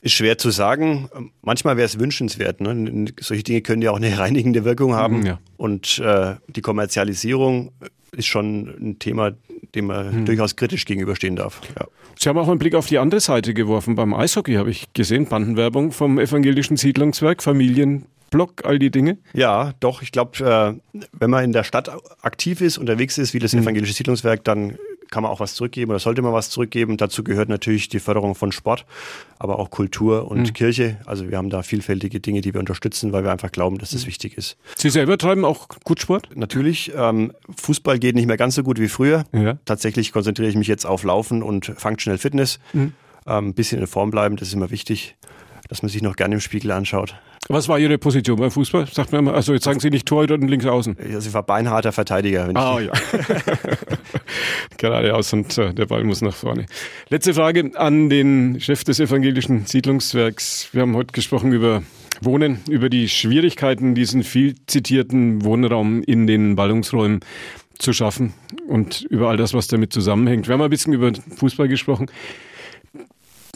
Ist 0.01 0.13
schwer 0.13 0.37
zu 0.37 0.49
sagen. 0.49 1.09
Manchmal 1.41 1.75
wäre 1.75 1.85
es 1.85 1.99
wünschenswert. 1.99 2.61
Ne? 2.61 3.07
Solche 3.19 3.43
Dinge 3.43 3.61
können 3.61 3.81
ja 3.81 3.91
auch 3.91 3.97
eine 3.97 4.17
reinigende 4.17 4.63
Wirkung 4.63 4.93
haben. 4.93 5.25
Ja. 5.25 5.39
Und 5.57 5.99
äh, 5.99 6.35
die 6.47 6.61
Kommerzialisierung 6.61 7.71
ist 8.15 8.27
schon 8.27 8.67
ein 8.79 8.99
Thema, 8.99 9.31
dem 9.75 9.87
man 9.87 10.11
hm. 10.11 10.25
durchaus 10.25 10.55
kritisch 10.55 10.85
gegenüberstehen 10.85 11.35
darf. 11.35 11.61
Ja. 11.77 11.87
Sie 12.17 12.27
haben 12.27 12.37
auch 12.37 12.47
einen 12.47 12.59
Blick 12.59 12.75
auf 12.75 12.87
die 12.87 12.97
andere 12.97 13.21
Seite 13.21 13.53
geworfen. 13.53 13.95
Beim 13.95 14.13
Eishockey 14.13 14.55
habe 14.55 14.69
ich 14.71 14.91
gesehen, 14.93 15.25
Bandenwerbung 15.25 15.91
vom 15.91 16.19
evangelischen 16.19 16.75
Siedlungswerk, 16.75 17.41
Familienblock, 17.41 18.65
all 18.65 18.79
die 18.79 18.91
Dinge. 18.91 19.17
Ja, 19.33 19.73
doch. 19.79 20.01
Ich 20.01 20.11
glaube, 20.11 20.79
äh, 20.93 20.99
wenn 21.13 21.29
man 21.29 21.43
in 21.45 21.53
der 21.53 21.63
Stadt 21.63 21.89
aktiv 22.21 22.61
ist, 22.61 22.77
unterwegs 22.77 23.17
ist, 23.17 23.33
wie 23.33 23.39
das 23.39 23.53
hm. 23.53 23.61
evangelische 23.61 23.93
Siedlungswerk, 23.93 24.43
dann 24.43 24.77
kann 25.11 25.23
man 25.23 25.31
auch 25.31 25.39
was 25.39 25.55
zurückgeben 25.55 25.91
oder 25.91 25.99
sollte 25.99 26.21
man 26.21 26.33
was 26.33 26.49
zurückgeben. 26.49 26.97
Dazu 26.97 27.23
gehört 27.23 27.49
natürlich 27.49 27.89
die 27.89 27.99
Förderung 27.99 28.35
von 28.35 28.51
Sport, 28.51 28.85
aber 29.37 29.59
auch 29.59 29.69
Kultur 29.69 30.29
und 30.29 30.41
mhm. 30.41 30.53
Kirche. 30.53 30.97
Also 31.05 31.29
wir 31.29 31.37
haben 31.37 31.49
da 31.49 31.63
vielfältige 31.63 32.19
Dinge, 32.19 32.41
die 32.41 32.53
wir 32.53 32.59
unterstützen, 32.59 33.11
weil 33.13 33.23
wir 33.23 33.31
einfach 33.31 33.51
glauben, 33.51 33.77
dass 33.77 33.91
das 33.91 34.03
mhm. 34.03 34.07
wichtig 34.07 34.37
ist. 34.37 34.57
Sie 34.77 34.89
selber 34.89 35.17
treiben 35.17 35.45
auch 35.45 35.67
gut 35.83 35.99
Sport? 35.99 36.29
Natürlich. 36.35 36.91
Ähm, 36.95 37.33
Fußball 37.57 37.99
geht 37.99 38.15
nicht 38.15 38.27
mehr 38.27 38.37
ganz 38.37 38.55
so 38.55 38.63
gut 38.63 38.79
wie 38.79 38.89
früher. 38.89 39.25
Ja. 39.31 39.57
Tatsächlich 39.65 40.11
konzentriere 40.11 40.49
ich 40.49 40.55
mich 40.55 40.67
jetzt 40.67 40.85
auf 40.85 41.03
Laufen 41.03 41.43
und 41.43 41.65
Functional 41.77 42.17
Fitness. 42.17 42.59
Mhm. 42.73 42.93
Ein 43.25 43.45
ähm, 43.45 43.53
bisschen 43.53 43.79
in 43.79 43.87
Form 43.87 44.11
bleiben, 44.11 44.37
das 44.37 44.47
ist 44.47 44.53
immer 44.53 44.71
wichtig 44.71 45.15
dass 45.69 45.83
man 45.83 45.89
sich 45.89 46.01
noch 46.01 46.17
gerne 46.17 46.35
im 46.35 46.41
Spiegel 46.41 46.71
anschaut. 46.71 47.15
Was 47.51 47.67
war 47.67 47.79
Ihre 47.79 47.97
Position 47.97 48.37
beim 48.37 48.51
Fußball? 48.51 48.85
Sagt 48.85 49.11
man 49.11 49.21
immer, 49.21 49.33
also 49.33 49.53
jetzt 49.53 49.63
sagen 49.63 49.79
Sie 49.79 49.89
nicht 49.89 50.07
Torhüter 50.07 50.35
und 50.35 50.47
links 50.47 50.67
außen. 50.67 50.97
Also 50.99 51.29
ich 51.29 51.33
war 51.33 51.41
beinharter 51.41 51.91
Verteidiger. 51.91 52.47
ah 52.53 52.79
ja. 52.79 52.91
Geradeaus 54.77 55.33
und 55.33 55.57
äh, 55.57 55.73
der 55.73 55.87
Ball 55.87 56.03
muss 56.03 56.21
nach 56.21 56.35
vorne. 56.35 56.67
Letzte 57.09 57.33
Frage 57.33 57.71
an 57.73 58.07
den 58.07 58.61
Chef 58.61 58.83
des 58.83 58.99
evangelischen 58.99 59.65
Siedlungswerks. 59.65 60.69
Wir 60.73 60.83
haben 60.83 60.95
heute 60.95 61.11
gesprochen 61.11 61.51
über 61.51 61.81
Wohnen, 62.21 62.59
über 62.69 62.87
die 62.87 63.09
Schwierigkeiten, 63.09 63.95
diesen 63.95 64.21
viel 64.21 64.53
zitierten 64.67 65.43
Wohnraum 65.43 66.03
in 66.03 66.27
den 66.27 66.55
Ballungsräumen 66.55 67.21
zu 67.79 67.93
schaffen 67.93 68.33
und 68.67 69.01
über 69.09 69.27
all 69.27 69.37
das, 69.37 69.55
was 69.55 69.65
damit 69.65 69.91
zusammenhängt. 69.91 70.47
Wir 70.47 70.53
haben 70.53 70.61
ein 70.61 70.69
bisschen 70.69 70.93
über 70.93 71.11
Fußball 71.37 71.67
gesprochen. 71.67 72.11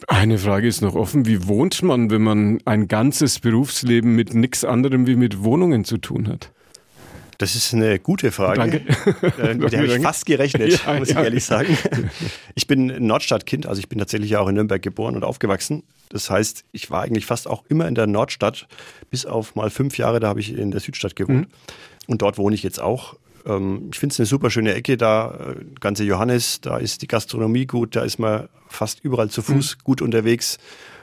Eine 0.07 0.37
Frage 0.37 0.67
ist 0.67 0.81
noch 0.81 0.95
offen. 0.95 1.25
Wie 1.25 1.47
wohnt 1.47 1.81
man, 1.81 2.09
wenn 2.09 2.21
man 2.21 2.59
ein 2.65 2.87
ganzes 2.87 3.39
Berufsleben 3.39 4.15
mit 4.15 4.33
nichts 4.33 4.65
anderem 4.65 5.07
wie 5.07 5.15
mit 5.15 5.43
Wohnungen 5.43 5.85
zu 5.85 5.97
tun 5.97 6.27
hat? 6.27 6.51
Das 7.37 7.55
ist 7.55 7.73
eine 7.73 7.99
gute 7.99 8.31
Frage. 8.31 8.57
Danke. 8.57 8.77
Äh, 9.41 9.55
mit 9.55 9.71
der 9.73 9.79
habe 9.83 9.95
ich 9.95 10.01
fast 10.01 10.25
gerechnet, 10.25 10.81
ja, 10.85 10.93
muss 10.93 11.09
ich 11.09 11.15
ja. 11.15 11.23
ehrlich 11.23 11.43
sagen. 11.43 11.77
Ich 12.55 12.67
bin 12.67 13.05
Nordstadtkind, 13.05 13.65
also 13.65 13.79
ich 13.79 13.89
bin 13.89 13.99
tatsächlich 13.99 14.37
auch 14.37 14.47
in 14.47 14.55
Nürnberg 14.55 14.81
geboren 14.81 15.15
und 15.15 15.23
aufgewachsen. 15.23 15.83
Das 16.09 16.29
heißt, 16.29 16.65
ich 16.71 16.91
war 16.91 17.01
eigentlich 17.01 17.25
fast 17.25 17.47
auch 17.47 17.63
immer 17.69 17.87
in 17.87 17.95
der 17.95 18.07
Nordstadt, 18.07 18.67
bis 19.09 19.25
auf 19.25 19.55
mal 19.55 19.69
fünf 19.69 19.97
Jahre, 19.97 20.19
da 20.19 20.27
habe 20.27 20.39
ich 20.39 20.55
in 20.55 20.71
der 20.71 20.79
Südstadt 20.79 21.15
gewohnt. 21.15 21.47
Mhm. 21.49 21.53
Und 22.07 22.21
dort 22.21 22.37
wohne 22.37 22.55
ich 22.55 22.63
jetzt 22.63 22.81
auch. 22.81 23.15
Ähm, 23.45 23.89
ich 23.91 23.99
finde 23.99 24.13
es 24.13 24.19
eine 24.19 24.25
super 24.25 24.49
schöne 24.49 24.73
Ecke 24.73 24.97
da, 24.97 25.53
äh, 25.56 25.65
ganze 25.79 26.03
Johannes, 26.03 26.62
da 26.62 26.77
ist 26.77 27.01
die 27.01 27.08
Gastronomie 27.08 27.65
gut, 27.65 27.95
da 27.95 28.03
ist 28.03 28.19
man 28.19 28.47
fast 28.67 29.03
überall 29.03 29.29
zu 29.29 29.41
Fuß 29.41 29.77
mhm. 29.77 29.84
gut 29.84 30.01
unterwegs 30.01 30.58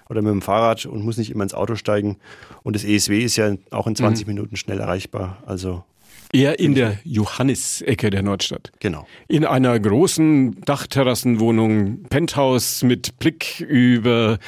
oder 0.09 0.23
mit 0.23 0.33
dem 0.33 0.43
Fahrrad 0.43 0.87
und 0.87 1.05
muss 1.05 1.17
nicht 1.17 1.31
immer 1.31 1.45
ins 1.45 1.55
Auto 1.55 1.77
steigen. 1.77 2.19
Und 2.63 2.75
das 2.75 2.85
ESW 2.85 3.21
ist 3.21 3.37
ja 3.37 3.55
auch 3.71 3.87
in 3.87 3.95
20 3.95 4.27
mhm. 4.27 4.35
Minuten 4.35 4.57
schnell 4.57 4.81
erreichbar. 4.81 5.43
Also 5.47 5.85
Eher 6.33 6.61
in 6.61 6.77
der 6.77 6.99
Johannis-Ecke 7.05 8.11
der 8.11 8.23
Nordstadt. 8.23 8.71
Genau. 8.79 9.05
In 9.27 9.45
einer 9.45 9.79
großen 9.79 10.61
Dachterrassenwohnung, 10.61 12.05
Penthouse 12.05 12.85
mit 12.85 13.19
Blick 13.19 13.61
über 13.61 14.39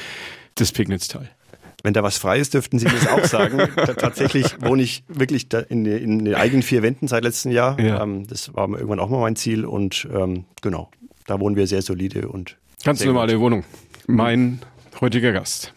das 0.55 0.71
Pignitztal. 0.71 1.29
Wenn 1.83 1.93
da 1.93 2.01
was 2.01 2.17
frei 2.17 2.39
ist, 2.39 2.53
dürften 2.53 2.79
Sie 2.79 2.85
das 2.85 3.07
auch 3.07 3.25
sagen. 3.25 3.57
Tatsächlich 3.97 4.55
wohne 4.61 4.81
ich 4.81 5.03
wirklich 5.09 5.47
in, 5.67 5.85
in, 5.85 6.23
den 6.23 6.35
eigenen 6.35 6.63
vier 6.63 6.81
Wänden 6.81 7.09
seit 7.09 7.25
letztem 7.25 7.51
Jahr. 7.51 7.77
Ja. 7.79 8.01
Ähm, 8.01 8.25
das 8.25 8.53
war 8.53 8.69
irgendwann 8.69 8.99
auch 8.99 9.09
mal 9.09 9.19
mein 9.19 9.35
Ziel 9.35 9.65
und 9.65 10.07
ähm, 10.13 10.45
genau, 10.61 10.89
da 11.27 11.41
wohnen 11.41 11.57
wir 11.57 11.67
sehr 11.67 11.81
solide 11.81 12.29
und 12.29 12.55
ganz 12.85 13.03
normale 13.03 13.33
gut. 13.33 13.41
Wohnung. 13.41 13.63
Mein 14.07 14.59
heutiger 15.01 15.33
Gast 15.33 15.73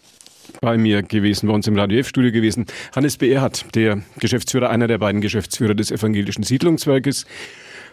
bei 0.61 0.77
mir 0.77 1.03
gewesen, 1.03 1.47
bei 1.47 1.53
uns 1.53 1.67
im 1.67 1.77
Radio 1.77 1.99
F-Studio 1.99 2.31
gewesen. 2.31 2.65
Hannes 2.95 3.17
B. 3.17 3.31
Erhardt, 3.31 3.65
der 3.75 4.01
Geschäftsführer, 4.19 4.69
einer 4.69 4.87
der 4.87 4.97
beiden 4.97 5.21
Geschäftsführer 5.21 5.75
des 5.75 5.91
Evangelischen 5.91 6.43
Siedlungswerkes. 6.43 7.25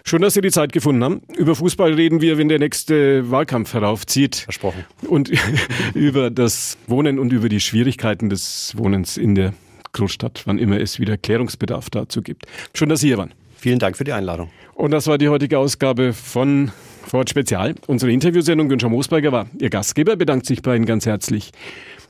Schön, 0.07 0.21
dass 0.21 0.35
Sie 0.35 0.43
die 0.43 0.51
Zeit 0.51 0.75
gefunden 0.75 1.03
haben. 1.03 1.23
Über 1.35 1.55
Fußball 1.55 1.95
reden 1.95 2.21
wir, 2.21 2.37
wenn 2.37 2.51
der 2.51 2.59
nächste 2.59 3.31
Wahlkampf 3.31 3.73
heraufzieht. 3.73 4.37
Versprochen. 4.37 4.85
Und 5.09 5.31
über 5.95 6.31
das 6.31 6.77
Wohnen 6.87 7.19
und 7.19 7.33
über 7.33 7.49
die 7.49 7.59
Schwierigkeiten 7.59 8.29
des 8.29 8.75
Wohnens 8.77 9.17
in 9.17 9.35
der 9.35 9.55
Großstadt, 9.95 10.43
wann 10.45 10.59
immer 10.59 10.79
es 10.79 11.01
wieder 11.01 11.17
Klärungsbedarf 11.17 11.89
dazu 11.89 12.21
gibt. 12.21 12.45
Schön, 12.75 12.91
dass 12.91 13.01
Sie 13.01 13.07
hier 13.07 13.17
waren. 13.17 13.33
Vielen 13.57 13.79
Dank 13.79 13.97
für 13.97 14.05
die 14.05 14.13
Einladung. 14.13 14.51
Und 14.75 14.91
das 14.91 15.07
war 15.07 15.17
die 15.17 15.31
heutige 15.31 15.59
Ausgabe 15.59 16.13
von 16.13 16.71
Ford 17.07 17.31
Spezial. 17.31 17.75
Unsere 17.87 18.13
Interviewsendung 18.13 18.69
Günther 18.69 18.91
Moosberger 18.91 19.33
war 19.33 19.47
Ihr 19.59 19.71
Gastgeber, 19.71 20.17
bedankt 20.17 20.45
sich 20.45 20.61
bei 20.61 20.77
Ihnen 20.77 20.85
ganz 20.85 21.07
herzlich 21.07 21.51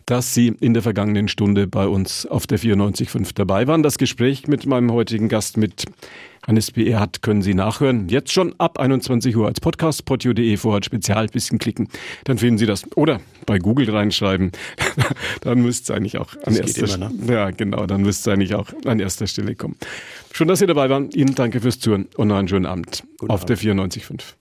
dass 0.07 0.35
Sie 0.35 0.49
in 0.61 0.75
der 0.75 0.83
vergangenen 0.83 1.29
Stunde 1.29 1.67
bei 1.67 1.87
uns 1.87 2.27
auf 2.27 2.47
der 2.47 2.59
94.5 2.59 3.31
dabei 3.35 3.67
waren. 3.67 3.83
Das 3.83 3.99
Gespräch 3.99 4.47
mit 4.47 4.67
meinem 4.67 4.93
heutigen 4.93 5.29
Gast, 5.29 5.57
mit 5.57 5.87
Hannes 6.47 6.73
B. 6.73 6.87
Erhardt, 6.89 7.23
können 7.23 7.41
Sie 7.41 7.55
nachhören. 7.55 8.09
Jetzt 8.09 8.33
schon 8.33 8.55
ab 8.59 8.79
21 8.79 9.35
Uhr 9.35 9.47
als 9.47 9.61
Podcast, 9.61 10.05
potio.de 10.05 10.57
Vorhat 10.59 10.85
Spezial, 10.85 11.27
bisschen 11.29 11.59
klicken. 11.59 11.89
Dann 12.25 12.37
finden 12.37 12.59
Sie 12.59 12.67
das. 12.67 12.85
Oder 12.97 13.21
bei 13.47 13.59
Google 13.59 13.89
reinschreiben. 13.91 14.53
dann 15.41 15.63
müsste 15.63 15.93
es 15.93 15.97
eigentlich 15.97 16.19
auch 16.19 16.35
an 16.45 16.55
das 16.55 16.59
erster 16.59 16.87
Stelle. 16.87 17.11
Ne? 17.11 17.33
Ja, 17.33 17.51
genau, 17.51 17.87
dann 17.87 18.03
müsste 18.03 18.31
es 18.31 18.35
eigentlich 18.35 18.55
auch 18.55 18.69
an 18.85 19.01
erster 19.01 19.27
Stelle 19.27 19.55
kommen. 19.55 19.77
Schön, 20.33 20.49
dass 20.49 20.59
Sie 20.59 20.67
dabei 20.67 20.91
waren. 20.91 21.11
Ihnen 21.13 21.35
danke 21.35 21.61
fürs 21.61 21.81
Zuhören 21.81 22.09
und 22.17 22.29
noch 22.29 22.37
einen 22.37 22.49
schönen 22.49 22.67
Abend 22.67 23.05
Guten 23.19 23.33
auf 23.33 23.43
Abend. 23.43 23.65
der 23.65 23.75
94.5. 23.75 24.35